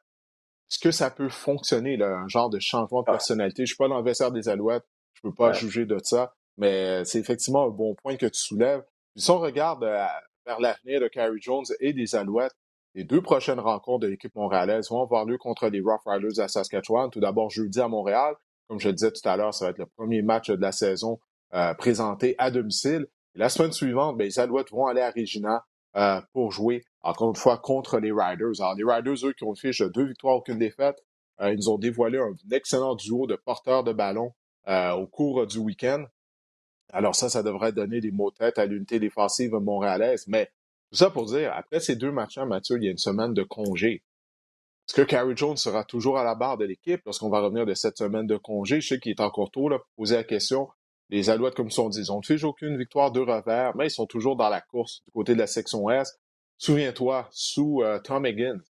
est-ce 0.72 0.80
que 0.80 0.92
ça 0.92 1.12
peut 1.12 1.30
fonctionner, 1.30 1.98
là, 1.98 2.18
un 2.18 2.28
genre 2.28 2.50
de 2.50 2.60
changement 2.60 3.02
de 3.02 3.06
personnalité? 3.06 3.64
Je 3.66 3.74
suis 3.74 3.78
pas 3.78 3.88
l'envers 3.88 4.32
des 4.32 4.50
Alouettes, 4.50 4.86
je 5.14 5.22
peux 5.22 5.34
pas 5.34 5.54
juger 5.54 5.86
de 5.86 5.98
ça, 6.04 6.34
mais 6.58 7.06
c'est 7.06 7.20
effectivement 7.20 7.68
un 7.68 7.70
bon 7.70 7.96
point 7.96 8.16
que 8.16 8.26
tu 8.26 8.40
soulèves. 8.40 8.84
si 9.16 9.30
on 9.30 9.40
regarde 9.40 9.84
euh, 9.84 10.06
vers 10.46 10.60
l'avenir 10.60 11.02
de 11.02 11.08
Carrie 11.08 11.42
Jones 11.42 11.66
et 11.80 11.94
des 11.94 12.16
Alouettes, 12.16 12.56
les 12.96 13.04
deux 13.04 13.22
prochaines 13.22 13.60
rencontres 13.60 14.02
de 14.02 14.08
l'équipe 14.08 14.36
montréalaise 14.36 14.90
vont 14.90 15.02
avoir 15.02 15.26
lieu 15.26 15.38
contre 15.38 15.68
les 15.68 15.82
Rough 15.82 16.02
Riders 16.06 16.40
à 16.40 16.48
Saskatchewan. 16.48 17.10
Tout 17.10 17.20
d'abord 17.20 17.50
jeudi 17.50 17.80
à 17.80 17.88
Montréal. 17.88 18.36
Comme 18.68 18.80
je 18.80 18.90
le 18.90 18.94
disais 18.94 19.12
tout 19.12 19.28
à 19.28 19.36
l'heure, 19.36 19.54
ça 19.54 19.66
va 19.66 19.72
être 19.72 19.80
le 19.80 19.88
premier 19.88 20.22
match 20.22 20.50
de 20.50 20.62
la 20.62 20.72
saison 20.72 21.20
euh, 21.54 21.74
présenté 21.74 22.36
à 22.38 22.52
domicile. 22.52 23.08
la 23.36 23.50
semaine 23.50 23.72
suivante, 23.72 24.18
ben, 24.18 24.26
les 24.26 24.40
Alouettes 24.40 24.70
vont 24.70 24.86
aller 24.86 25.02
à 25.02 25.10
Regina 25.10 25.66
euh, 25.96 26.22
pour 26.34 26.52
jouer 26.52 26.84
encore 27.02 27.30
une 27.30 27.36
fois 27.36 27.58
contre 27.58 28.00
les 28.00 28.12
Riders. 28.12 28.60
Alors 28.60 28.76
les 28.76 28.84
Riders, 28.84 29.26
eux, 29.26 29.34
qui 29.34 29.44
ont 29.44 29.56
fait 29.56 29.72
deux 29.94 30.06
victoires, 30.06 30.38
aucune 30.38 30.60
défaite, 30.60 31.04
ils 31.42 31.56
nous 31.56 31.70
ont 31.70 31.78
dévoilé 31.78 32.20
un 32.20 32.34
excellent 32.52 32.96
duo 32.96 33.28
de 33.28 33.36
porteurs 33.36 33.84
de 33.84 33.92
ballon 33.92 34.34
euh, 34.68 34.92
au 34.92 35.08
cours 35.08 35.46
du 35.46 35.58
week-end. 35.58 36.06
Alors 36.94 37.16
ça, 37.16 37.30
ça 37.30 37.44
devrait 37.44 37.74
donner 37.74 38.00
des 38.00 38.12
mots 38.12 38.32
de 38.32 38.38
tête 38.38 38.58
à 38.58 38.66
l'unité 38.66 39.00
défensive 39.00 39.52
montréalaise. 39.54 40.26
Mais 40.28 40.52
tout 40.90 40.98
ça 40.98 41.10
pour 41.10 41.26
dire, 41.26 41.52
après 41.54 41.80
ces 41.80 41.96
deux 41.96 42.12
matchs-là, 42.12 42.46
Mathieu, 42.46 42.78
il 42.78 42.86
y 42.86 42.88
a 42.88 42.92
une 42.92 42.98
semaine 42.98 43.34
de 43.34 43.44
congé. 43.44 44.04
Est-ce 44.88 44.96
que 44.96 45.02
Carrie 45.02 45.36
Jones 45.36 45.58
sera 45.58 45.84
toujours 45.84 46.18
à 46.18 46.24
la 46.24 46.36
barre 46.36 46.58
de 46.58 46.66
l'équipe 46.66 47.02
lorsqu'on 47.06 47.30
va 47.30 47.42
revenir 47.42 47.66
de 47.66 47.74
cette 47.74 47.98
semaine 47.98 48.28
de 48.28 48.38
congé? 48.38 48.80
Je 48.80 48.88
sais 48.88 49.00
qu'il 49.00 49.12
est 49.12 49.22
encore 49.22 49.52
tôt 49.52 49.70
là, 49.70 49.80
pour 49.80 49.88
poser 49.98 50.16
la 50.16 50.24
question. 50.24 50.70
Les 51.10 51.30
Alouettes, 51.30 51.56
comme 51.56 51.70
sont 51.70 51.90
dit, 51.90 52.00
ils 52.00 52.12
ont 52.12 52.22
fait 52.22 52.44
aucune 52.44 52.78
victoire, 52.78 53.12
deux 53.12 53.24
revers, 53.24 53.76
mais 53.76 53.88
ils 53.88 53.92
sont 53.92 54.08
toujours 54.08 54.36
dans 54.36 54.50
la 54.50 54.62
course 54.62 55.04
du 55.06 55.12
côté 55.12 55.34
de 55.34 55.40
la 55.40 55.48
section 55.48 55.90
Est. 55.90 56.20
Souviens-toi, 56.58 57.28
sous 57.32 57.82
euh, 57.84 58.00
Tom 58.00 58.26
Higgins, 58.26 58.62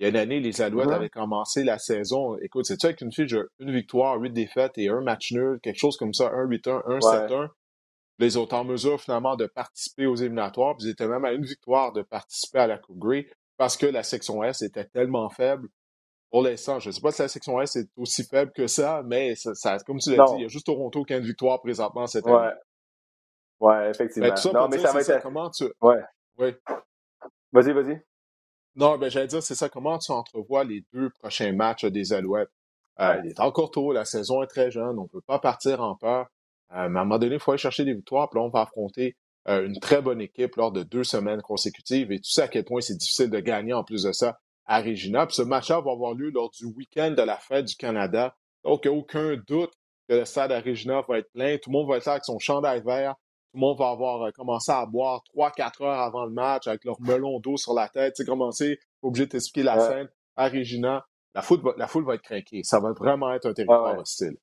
il 0.00 0.04
y 0.04 0.06
a 0.06 0.08
une 0.08 0.16
année, 0.16 0.40
les 0.40 0.62
Alouettes 0.62 0.88
avaient 0.88 1.10
commencé 1.10 1.62
la 1.62 1.78
saison. 1.78 2.38
Écoute, 2.38 2.64
c'est-tu 2.64 2.86
avec 2.86 3.02
une 3.02 3.12
fiche 3.12 3.34
une 3.58 3.70
victoire, 3.70 4.18
huit 4.18 4.32
défaites 4.32 4.78
et 4.78 4.88
un 4.88 5.02
match 5.02 5.30
nul, 5.32 5.60
quelque 5.62 5.78
chose 5.78 5.98
comme 5.98 6.14
ça, 6.14 6.30
un 6.32 6.46
8-1, 6.46 6.82
un 6.86 6.98
7-1. 7.00 7.48
Les 8.18 8.38
autres 8.38 8.54
en 8.54 8.64
mesure 8.64 8.98
finalement 8.98 9.36
de 9.36 9.44
participer 9.44 10.06
aux 10.06 10.16
éliminatoires. 10.16 10.74
Puis 10.78 10.86
ils 10.86 10.90
étaient 10.92 11.06
même 11.06 11.26
à 11.26 11.32
une 11.32 11.44
victoire 11.44 11.92
de 11.92 12.00
participer 12.00 12.60
à 12.60 12.66
la 12.66 12.78
Coupe 12.78 12.98
Grey 12.98 13.30
parce 13.58 13.76
que 13.76 13.84
la 13.84 14.02
section 14.02 14.42
S 14.42 14.62
était 14.62 14.86
tellement 14.86 15.28
faible. 15.28 15.68
Pour 16.30 16.42
l'instant, 16.42 16.78
je 16.78 16.90
ne 16.90 16.92
sais 16.92 17.00
pas 17.00 17.10
si 17.10 17.22
la 17.22 17.28
section 17.28 17.60
S 17.60 17.74
est 17.74 17.88
aussi 17.96 18.22
faible 18.22 18.52
que 18.52 18.68
ça, 18.68 19.02
mais 19.04 19.34
ça, 19.34 19.78
comme 19.80 19.98
tu 19.98 20.14
l'as 20.14 20.24
dit, 20.26 20.34
il 20.36 20.42
y 20.42 20.44
a 20.44 20.48
juste 20.48 20.66
Toronto 20.66 21.02
qui 21.04 21.12
a 21.12 21.16
une 21.16 21.24
victoire 21.24 21.60
présentement 21.60 22.06
cette 22.06 22.24
année. 22.26 22.36
Ouais, 23.58 23.68
ouais 23.68 23.90
effectivement. 23.90 24.28
Mais 24.28 24.34
tout 24.34 24.42
ça 24.42 24.52
non, 24.52 24.68
mais 24.68 24.78
ça 24.78 24.92
va 24.92 25.00
être... 25.00 25.22
comment 25.22 25.50
tu... 25.50 25.64
Ouais. 25.80 26.00
Oui. 26.38 26.54
Vas-y, 27.52 27.72
vas-y. 27.72 28.00
Non, 28.76 28.96
ben 28.96 29.10
j'allais 29.10 29.26
dire, 29.26 29.42
c'est 29.42 29.56
ça. 29.56 29.68
Comment 29.68 29.98
tu 29.98 30.12
entrevois 30.12 30.62
les 30.62 30.84
deux 30.92 31.10
prochains 31.10 31.52
matchs 31.52 31.84
des 31.86 32.12
Alouettes? 32.12 32.52
Euh, 33.00 33.20
il 33.24 33.30
est 33.30 33.40
encore 33.40 33.72
tôt, 33.72 33.92
la 33.92 34.04
saison 34.04 34.42
est 34.42 34.46
très 34.46 34.70
jeune, 34.70 34.98
on 34.98 35.04
ne 35.04 35.08
peut 35.08 35.22
pas 35.22 35.40
partir 35.40 35.80
en 35.80 35.96
peur. 35.96 36.28
Euh, 36.72 36.88
mais 36.88 37.00
à 37.00 37.02
un 37.02 37.04
moment 37.04 37.18
donné, 37.18 37.34
il 37.34 37.40
faut 37.40 37.50
aller 37.50 37.58
chercher 37.58 37.84
des 37.84 37.94
victoires, 37.94 38.30
puis 38.30 38.38
là, 38.38 38.44
on 38.44 38.50
va 38.50 38.60
affronter 38.60 39.16
une 39.46 39.80
très 39.80 40.00
bonne 40.00 40.20
équipe 40.20 40.54
lors 40.56 40.70
de 40.70 40.84
deux 40.84 41.02
semaines 41.02 41.42
consécutives. 41.42 42.12
Et 42.12 42.20
tu 42.20 42.30
sais 42.30 42.42
à 42.42 42.48
quel 42.48 42.64
point 42.64 42.80
c'est 42.82 42.94
difficile 42.94 43.30
de 43.30 43.40
gagner 43.40 43.72
en 43.72 43.82
plus 43.82 44.04
de 44.04 44.12
ça 44.12 44.38
à 44.70 44.80
Regina. 44.80 45.26
Puis 45.26 45.34
ce 45.34 45.42
match-là 45.42 45.80
va 45.80 45.90
avoir 45.90 46.14
lieu 46.14 46.30
lors 46.30 46.48
du 46.50 46.64
week-end 46.64 47.10
de 47.10 47.22
la 47.22 47.36
fête 47.36 47.64
du 47.64 47.74
Canada. 47.74 48.36
Donc, 48.64 48.86
aucun 48.86 49.36
doute 49.48 49.72
que 50.08 50.14
le 50.14 50.24
stade 50.24 50.52
à 50.52 50.60
Regina 50.60 51.02
va 51.08 51.18
être 51.18 51.30
plein. 51.32 51.58
Tout 51.58 51.70
le 51.70 51.72
monde 51.72 51.88
va 51.88 51.96
être 51.96 52.06
là 52.06 52.12
avec 52.12 52.24
son 52.24 52.38
chandail 52.38 52.80
vert. 52.80 53.16
Tout 53.52 53.56
le 53.56 53.60
monde 53.60 53.78
va 53.78 53.88
avoir 53.90 54.22
euh, 54.22 54.30
commencé 54.30 54.70
à 54.70 54.86
boire 54.86 55.24
3-4 55.36 55.82
heures 55.82 56.00
avant 56.00 56.24
le 56.24 56.30
match 56.30 56.68
avec 56.68 56.84
leur 56.84 57.00
melon 57.00 57.40
d'eau 57.40 57.56
sur 57.56 57.74
la 57.74 57.88
tête. 57.88 58.14
Tu 58.14 58.22
sais, 58.22 58.28
commencer, 58.28 58.78
obligé 59.02 59.26
de 59.26 59.30
t'expliquer 59.32 59.64
la 59.64 59.80
scène 59.80 60.08
à 60.36 60.48
Regina. 60.48 61.04
La 61.34 61.42
foule, 61.42 61.60
va, 61.62 61.72
la 61.76 61.88
foule 61.88 62.04
va 62.04 62.14
être 62.14 62.22
craquée. 62.22 62.62
Ça 62.62 62.78
va 62.78 62.92
vraiment 62.92 63.32
être 63.32 63.46
un 63.46 63.52
territoire 63.52 63.98
hostile. 63.98 64.36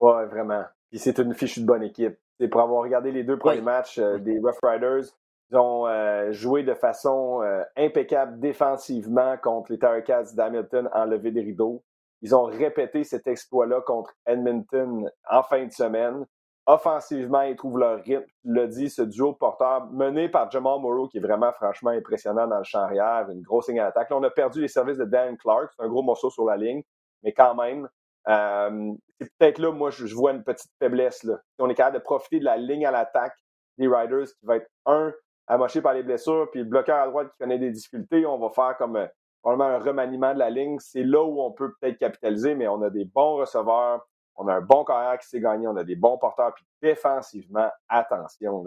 Oui, 0.00 0.24
vraiment. 0.28 0.64
Puis 0.90 0.98
c'est 0.98 1.20
une 1.20 1.34
fichue 1.34 1.60
de 1.60 1.66
bonne 1.66 1.84
équipe. 1.84 2.16
C'est 2.40 2.48
pour 2.48 2.62
avoir 2.62 2.82
regardé 2.82 3.12
les 3.12 3.22
deux 3.22 3.38
premiers 3.38 3.60
matchs 3.60 3.98
euh, 3.98 4.18
des 4.18 4.40
Rough 4.40 4.58
Riders, 4.62 5.04
ils 5.50 5.56
ont 5.56 5.86
euh, 5.86 6.32
joué 6.32 6.62
de 6.62 6.74
façon 6.74 7.40
impeccable 7.76 8.40
défensivement 8.40 9.36
contre 9.38 9.72
les 9.72 10.02
Cats 10.02 10.34
d'Hamilton 10.34 10.88
en 10.92 11.04
levée 11.04 11.30
des 11.30 11.42
rideaux. 11.42 11.82
Ils 12.22 12.34
ont 12.34 12.44
répété 12.44 13.04
cet 13.04 13.26
exploit-là 13.26 13.80
contre 13.82 14.12
Edmonton 14.26 15.10
en 15.30 15.42
fin 15.42 15.64
de 15.64 15.72
semaine. 15.72 16.26
Offensivement, 16.68 17.42
ils 17.42 17.54
trouvent 17.54 17.78
leur 17.78 18.02
rythme. 18.02 18.26
L'as 18.44 18.66
dit, 18.66 18.90
ce 18.90 19.02
duo 19.02 19.32
de 19.32 19.36
porteurs 19.36 19.86
mené 19.92 20.28
par 20.28 20.50
Jamal 20.50 20.80
Morrow, 20.80 21.06
qui 21.06 21.18
est 21.18 21.20
vraiment 21.20 21.52
franchement 21.52 21.90
impressionnant 21.90 22.48
dans 22.48 22.58
le 22.58 22.64
champ 22.64 22.80
arrière, 22.80 23.30
une 23.30 23.42
grosse 23.42 23.68
ligne 23.68 23.76
d'attaque. 23.76 24.10
Là, 24.10 24.16
on 24.16 24.22
a 24.24 24.30
perdu 24.30 24.60
les 24.60 24.68
services 24.68 24.96
de 24.96 25.04
Dan 25.04 25.36
Clark, 25.36 25.72
c'est 25.76 25.84
un 25.84 25.88
gros 25.88 26.02
morceau 26.02 26.28
sur 26.28 26.44
la 26.44 26.56
ligne, 26.56 26.82
mais 27.22 27.32
quand 27.32 27.54
même, 27.54 27.88
euh, 28.28 28.92
c'est 29.20 29.30
peut-être 29.38 29.58
là, 29.60 29.70
moi, 29.70 29.90
je, 29.90 30.12
vois 30.12 30.32
une 30.32 30.42
petite 30.42 30.72
faiblesse. 30.80 31.22
Là. 31.22 31.38
On 31.60 31.70
est 31.70 31.74
capable 31.74 31.98
de 31.98 32.02
profiter 32.02 32.40
de 32.40 32.44
la 32.44 32.56
ligne 32.56 32.84
à 32.84 32.90
l'attaque 32.90 33.36
des 33.78 33.86
Riders, 33.86 34.26
qui 34.26 34.46
va 34.46 34.56
être 34.56 34.68
un 34.86 35.12
amoché 35.46 35.80
par 35.80 35.94
les 35.94 36.02
blessures, 36.02 36.48
puis 36.50 36.60
le 36.60 36.66
bloqueur 36.66 36.96
à 36.96 37.06
droite 37.06 37.30
qui 37.32 37.38
connaît 37.38 37.58
des 37.58 37.70
difficultés, 37.70 38.26
on 38.26 38.38
va 38.38 38.50
faire 38.50 38.76
comme 38.76 38.96
euh, 38.96 39.06
probablement 39.42 39.76
un 39.76 39.78
remaniement 39.78 40.34
de 40.34 40.38
la 40.38 40.50
ligne. 40.50 40.78
C'est 40.80 41.04
là 41.04 41.22
où 41.22 41.40
on 41.40 41.52
peut 41.52 41.72
peut-être 41.80 41.98
capitaliser, 41.98 42.54
mais 42.54 42.68
on 42.68 42.82
a 42.82 42.90
des 42.90 43.04
bons 43.04 43.36
receveurs, 43.36 44.06
on 44.36 44.48
a 44.48 44.54
un 44.54 44.60
bon 44.60 44.84
carrière 44.84 45.18
qui 45.18 45.28
s'est 45.28 45.40
gagné, 45.40 45.66
on 45.66 45.76
a 45.76 45.84
des 45.84 45.96
bons 45.96 46.18
porteurs, 46.18 46.52
puis 46.54 46.64
défensivement, 46.82 47.70
attention. 47.88 48.64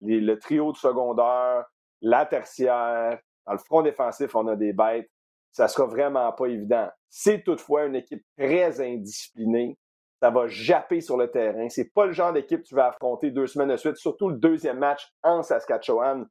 le 0.00 0.34
trio 0.36 0.72
de 0.72 0.76
secondaire, 0.76 1.64
la 2.00 2.26
tertiaire, 2.26 3.18
dans 3.46 3.52
le 3.52 3.58
front 3.58 3.82
défensif, 3.82 4.34
on 4.34 4.46
a 4.46 4.56
des 4.56 4.72
bêtes. 4.72 5.10
Ça 5.50 5.66
sera 5.66 5.86
vraiment 5.86 6.30
pas 6.32 6.46
évident. 6.46 6.88
C'est 7.08 7.42
toutefois 7.42 7.86
une 7.86 7.96
équipe 7.96 8.22
très 8.36 8.80
indisciplinée. 8.80 9.78
Ça 10.20 10.30
va 10.30 10.46
japper 10.48 11.00
sur 11.00 11.16
le 11.16 11.30
terrain. 11.30 11.68
C'est 11.68 11.92
pas 11.92 12.06
le 12.06 12.12
genre 12.12 12.32
d'équipe 12.32 12.62
que 12.62 12.66
tu 12.66 12.74
vas 12.74 12.88
affronter 12.88 13.30
deux 13.30 13.46
semaines 13.46 13.68
de 13.68 13.76
suite, 13.76 13.96
surtout 13.96 14.28
le 14.28 14.36
deuxième 14.36 14.78
match 14.78 15.12
en 15.22 15.42
Saskatchewan. 15.42 16.26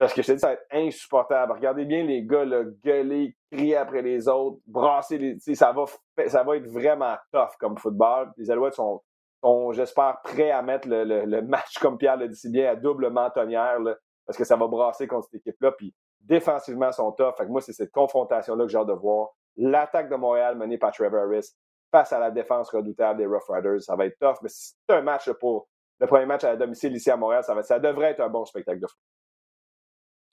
Parce 0.00 0.14
que 0.14 0.22
je 0.22 0.28
te 0.28 0.32
dis, 0.32 0.38
ça 0.38 0.48
va 0.48 0.52
être 0.54 0.66
insupportable. 0.72 1.52
Regardez 1.52 1.84
bien 1.84 2.02
les 2.04 2.24
gars 2.24 2.46
là, 2.46 2.64
gueuler, 2.82 3.36
crier 3.52 3.76
après 3.76 4.00
les 4.00 4.28
autres, 4.28 4.58
brasser 4.66 5.18
les. 5.18 5.38
Ça 5.54 5.72
va, 5.72 5.84
ça 6.26 6.42
va 6.42 6.56
être 6.56 6.66
vraiment 6.66 7.16
tough 7.30 7.50
comme 7.58 7.76
football. 7.76 8.32
Les 8.38 8.50
Alouettes 8.50 8.74
sont, 8.74 9.02
sont 9.42 9.72
j'espère, 9.72 10.20
prêts 10.24 10.50
à 10.50 10.62
mettre 10.62 10.88
le, 10.88 11.42
match, 11.42 11.78
comme 11.78 11.98
Pierre 11.98 12.16
le 12.16 12.28
dit 12.28 12.36
si 12.36 12.50
bien, 12.50 12.70
à 12.70 12.76
double 12.76 13.10
mentonnière, 13.10 13.78
là, 13.78 13.94
parce 14.26 14.38
que 14.38 14.44
ça 14.44 14.56
va 14.56 14.66
brasser 14.68 15.06
contre 15.06 15.28
cette 15.30 15.40
équipe-là. 15.40 15.72
Puis 15.72 15.94
défensivement, 16.20 16.88
ils 16.88 16.94
sont 16.94 17.12
tough. 17.12 17.34
Fait 17.36 17.44
que 17.44 17.50
moi, 17.50 17.60
c'est 17.60 17.74
cette 17.74 17.92
confrontation-là 17.92 18.64
que 18.64 18.70
j'ai 18.70 18.78
hâte 18.78 18.86
de 18.86 18.94
voir. 18.94 19.28
L'attaque 19.56 20.08
de 20.08 20.16
Montréal 20.16 20.56
menée 20.56 20.78
par 20.78 20.92
Trevor 20.92 21.24
Harris 21.24 21.50
face 21.90 22.12
à 22.12 22.18
la 22.18 22.30
défense 22.30 22.70
redoutable 22.70 23.18
des 23.18 23.26
Rough 23.26 23.48
Riders, 23.48 23.82
ça 23.82 23.96
va 23.96 24.06
être 24.06 24.18
tough. 24.18 24.36
Mais 24.42 24.48
c'est 24.48 24.74
un 24.88 25.02
match 25.02 25.30
pour 25.32 25.68
le 25.98 26.06
premier 26.06 26.26
match 26.26 26.44
à 26.44 26.56
domicile 26.56 26.94
ici 26.94 27.10
à 27.10 27.16
Montréal. 27.16 27.44
Ça, 27.44 27.54
va, 27.54 27.62
ça 27.62 27.78
devrait 27.78 28.10
être 28.10 28.20
un 28.20 28.28
bon 28.28 28.44
spectacle 28.44 28.80
de 28.80 28.86
foot. 28.86 28.98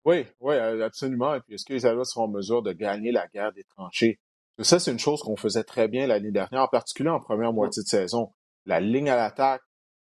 Oui, 0.04 0.26
oui, 0.40 0.56
absolument. 0.56 1.34
Et 1.34 1.40
puis, 1.40 1.54
est-ce 1.54 1.64
que 1.64 1.74
les 1.74 1.84
Alouettes 1.84 2.06
seront 2.06 2.24
en 2.24 2.28
mesure 2.28 2.62
de 2.62 2.72
gagner 2.72 3.12
la 3.12 3.26
guerre 3.28 3.52
des 3.52 3.64
tranchées? 3.64 4.18
Ça, 4.60 4.78
c'est 4.78 4.90
une 4.90 4.98
chose 4.98 5.22
qu'on 5.22 5.36
faisait 5.36 5.64
très 5.64 5.88
bien 5.88 6.06
l'année 6.06 6.32
dernière, 6.32 6.62
en 6.62 6.68
particulier 6.68 7.10
en 7.10 7.20
première 7.20 7.52
moitié 7.52 7.82
de 7.82 7.88
saison. 7.88 8.32
La 8.66 8.80
ligne 8.80 9.10
à 9.10 9.16
l'attaque, 9.16 9.62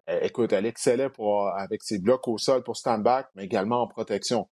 écoute, 0.08 0.54
elle 0.54 0.66
excellait 0.66 1.10
pour, 1.10 1.48
avec 1.48 1.84
ses 1.84 2.00
blocs 2.00 2.28
au 2.28 2.38
sol 2.38 2.64
pour 2.64 2.78
stand-back, 2.78 3.28
mais 3.36 3.46
également 3.46 3.82
en 3.82 3.88
protection. 3.88 4.48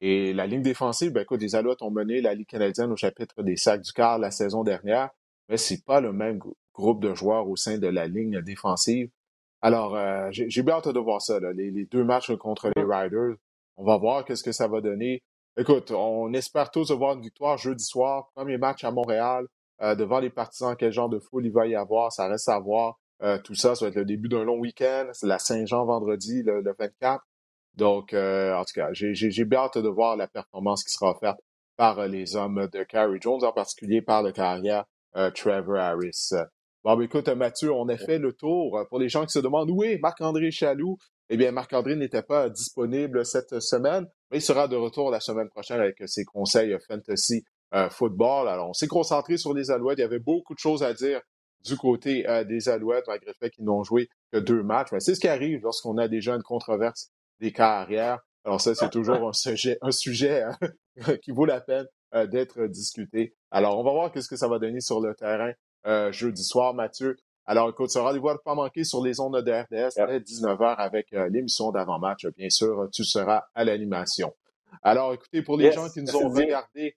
Et 0.00 0.32
la 0.32 0.46
ligne 0.46 0.62
défensive, 0.62 1.12
ben, 1.12 1.22
écoute, 1.22 1.40
les 1.40 1.54
Alouettes 1.54 1.82
ont 1.82 1.90
mené 1.90 2.20
la 2.20 2.34
Ligue 2.34 2.48
canadienne 2.48 2.90
au 2.90 2.96
chapitre 2.96 3.42
des 3.42 3.56
sacs 3.56 3.82
du 3.82 3.92
quart 3.92 4.18
la 4.18 4.30
saison 4.30 4.64
dernière, 4.64 5.10
mais 5.48 5.56
c'est 5.56 5.84
pas 5.84 6.00
le 6.00 6.12
même 6.12 6.40
groupe 6.74 7.02
de 7.02 7.14
joueurs 7.14 7.48
au 7.48 7.56
sein 7.56 7.78
de 7.78 7.86
la 7.86 8.06
ligne 8.06 8.40
défensive. 8.42 9.10
Alors, 9.62 9.96
euh, 9.96 10.28
j'ai 10.30 10.62
bien 10.62 10.74
hâte 10.74 10.88
de 10.88 11.00
voir 11.00 11.22
ça, 11.22 11.38
les, 11.40 11.70
les, 11.70 11.86
deux 11.86 12.04
matchs 12.04 12.34
contre 12.36 12.70
les 12.76 12.82
Riders. 12.82 13.36
On 13.76 13.84
va 13.84 13.96
voir 13.96 14.24
qu'est-ce 14.24 14.44
que 14.44 14.52
ça 14.52 14.68
va 14.68 14.80
donner. 14.80 15.22
Écoute, 15.56 15.90
on 15.92 16.32
espère 16.34 16.70
tous 16.70 16.90
avoir 16.90 17.14
une 17.14 17.22
victoire 17.22 17.56
jeudi 17.56 17.84
soir, 17.84 18.28
premier 18.34 18.58
match 18.58 18.84
à 18.84 18.90
Montréal, 18.90 19.46
euh, 19.82 19.94
devant 19.94 20.20
les 20.20 20.30
partisans, 20.30 20.76
quel 20.76 20.92
genre 20.92 21.08
de 21.08 21.18
foule 21.18 21.46
il 21.46 21.52
va 21.52 21.66
y 21.66 21.74
avoir, 21.74 22.12
ça 22.12 22.28
reste 22.28 22.48
à 22.48 22.58
voir. 22.58 22.98
Euh, 23.22 23.38
tout 23.38 23.54
ça, 23.54 23.74
ça 23.74 23.84
va 23.84 23.88
être 23.90 23.96
le 23.96 24.04
début 24.04 24.28
d'un 24.28 24.44
long 24.44 24.58
week-end. 24.58 25.08
C'est 25.12 25.26
la 25.26 25.38
Saint-Jean 25.38 25.84
vendredi, 25.86 26.42
le, 26.42 26.62
24. 26.78 27.24
Donc, 27.76 28.12
euh, 28.12 28.54
en 28.54 28.64
tout 28.64 28.72
cas, 28.74 28.88
j'ai 28.92 29.44
bien 29.44 29.60
hâte 29.60 29.78
de 29.78 29.88
voir 29.88 30.16
la 30.16 30.28
performance 30.28 30.84
qui 30.84 30.92
sera 30.92 31.12
offerte 31.12 31.40
par 31.76 32.06
les 32.06 32.36
hommes 32.36 32.68
de 32.72 32.82
Carrie 32.84 33.18
Jones, 33.20 33.44
en 33.44 33.52
particulier 33.52 34.02
par 34.02 34.22
le 34.22 34.32
carrière 34.32 34.84
Trevor 35.34 35.76
Harris. 35.76 36.30
Bon, 36.84 36.96
ben, 36.96 37.02
écoute, 37.02 37.28
Mathieu, 37.28 37.72
on 37.72 37.88
a 37.88 37.96
fait 37.96 38.18
le 38.18 38.32
tour. 38.32 38.78
Pour 38.88 38.98
les 38.98 39.08
gens 39.08 39.24
qui 39.24 39.32
se 39.32 39.38
demandent 39.38 39.70
où 39.70 39.82
est 39.82 39.98
Marc-André 39.98 40.50
Chaloux, 40.50 40.98
eh 41.30 41.36
bien, 41.36 41.50
Marc-André 41.50 41.96
n'était 41.96 42.22
pas 42.22 42.50
disponible 42.50 43.24
cette 43.24 43.60
semaine, 43.60 44.06
mais 44.30 44.38
il 44.38 44.42
sera 44.42 44.68
de 44.68 44.76
retour 44.76 45.10
la 45.10 45.20
semaine 45.20 45.48
prochaine 45.48 45.80
avec 45.80 45.96
ses 46.06 46.24
conseils 46.24 46.76
fantasy 46.86 47.44
euh, 47.74 47.88
football. 47.88 48.48
Alors, 48.48 48.68
on 48.68 48.72
s'est 48.72 48.86
concentré 48.86 49.36
sur 49.36 49.54
les 49.54 49.70
Alouettes. 49.70 49.98
Il 49.98 50.02
y 50.02 50.04
avait 50.04 50.18
beaucoup 50.18 50.54
de 50.54 50.58
choses 50.58 50.82
à 50.82 50.92
dire 50.92 51.20
du 51.64 51.76
côté 51.76 52.28
euh, 52.28 52.44
des 52.44 52.68
Alouettes, 52.68 53.04
malgré 53.08 53.30
le 53.30 53.34
fait 53.40 53.50
qu'ils 53.50 53.64
n'ont 53.64 53.82
joué 53.82 54.08
que 54.32 54.38
deux 54.38 54.62
matchs. 54.62 54.88
Mais 54.92 55.00
c'est 55.00 55.14
ce 55.14 55.20
qui 55.20 55.28
arrive 55.28 55.60
lorsqu'on 55.62 55.96
a 55.96 56.06
déjà 56.06 56.34
une 56.34 56.42
controverse 56.42 57.10
des 57.40 57.52
carrières. 57.52 58.20
Alors 58.44 58.60
ça, 58.60 58.74
c'est 58.74 58.90
toujours 58.90 59.28
un 59.28 59.32
sujet, 59.32 59.78
un 59.80 59.90
sujet 59.90 60.42
hein, 60.42 60.58
qui 61.22 61.30
vaut 61.30 61.46
la 61.46 61.60
peine 61.60 61.86
euh, 62.14 62.26
d'être 62.26 62.66
discuté. 62.66 63.34
Alors, 63.50 63.78
on 63.78 63.84
va 63.84 63.92
voir 63.92 64.12
qu'est-ce 64.12 64.28
que 64.28 64.36
ça 64.36 64.48
va 64.48 64.58
donner 64.58 64.80
sur 64.80 65.00
le 65.00 65.14
terrain 65.14 65.52
jeudi 66.12 66.42
soir, 66.42 66.72
Mathieu. 66.72 67.14
Alors, 67.46 67.68
écoute, 67.68 67.90
ce 67.90 67.98
rendez-vous 67.98 68.30
à 68.30 68.34
ne 68.34 68.38
pas 68.38 68.54
manquer 68.54 68.84
sur 68.84 69.04
les 69.04 69.20
ondes 69.20 69.36
de 69.42 69.52
RDS 69.52 69.98
à 69.98 70.18
19h 70.18 70.76
avec 70.76 71.12
euh, 71.12 71.28
l'émission 71.28 71.70
d'avant-match. 71.72 72.26
Bien 72.38 72.48
sûr, 72.48 72.88
tu 72.90 73.04
seras 73.04 73.44
à 73.54 73.64
l'animation. 73.64 74.32
Alors, 74.82 75.12
écoutez, 75.12 75.42
pour 75.42 75.58
les 75.58 75.70
gens 75.70 75.90
qui 75.90 76.00
nous 76.00 76.16
ont 76.16 76.30
regardés, 76.30 76.96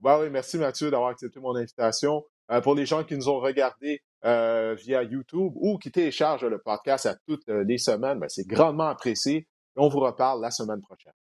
bah 0.00 0.18
oui, 0.20 0.30
merci 0.30 0.58
Mathieu 0.58 0.90
d'avoir 0.90 1.10
accepté 1.10 1.38
mon 1.38 1.54
invitation. 1.54 2.24
Euh, 2.50 2.60
pour 2.60 2.74
les 2.74 2.86
gens 2.86 3.04
qui 3.04 3.14
nous 3.14 3.28
ont 3.28 3.38
regardés 3.38 4.02
euh, 4.24 4.74
via 4.74 5.04
YouTube 5.04 5.52
ou 5.54 5.78
qui 5.78 5.92
téléchargent 5.92 6.44
le 6.44 6.58
podcast 6.58 7.06
à 7.06 7.14
toutes 7.26 7.46
les 7.46 7.78
semaines, 7.78 8.18
ben, 8.18 8.28
c'est 8.28 8.46
grandement 8.46 8.88
apprécié. 8.88 9.46
On 9.76 9.88
vous 9.88 10.00
reparle 10.00 10.42
la 10.42 10.50
semaine 10.50 10.80
prochaine. 10.80 11.12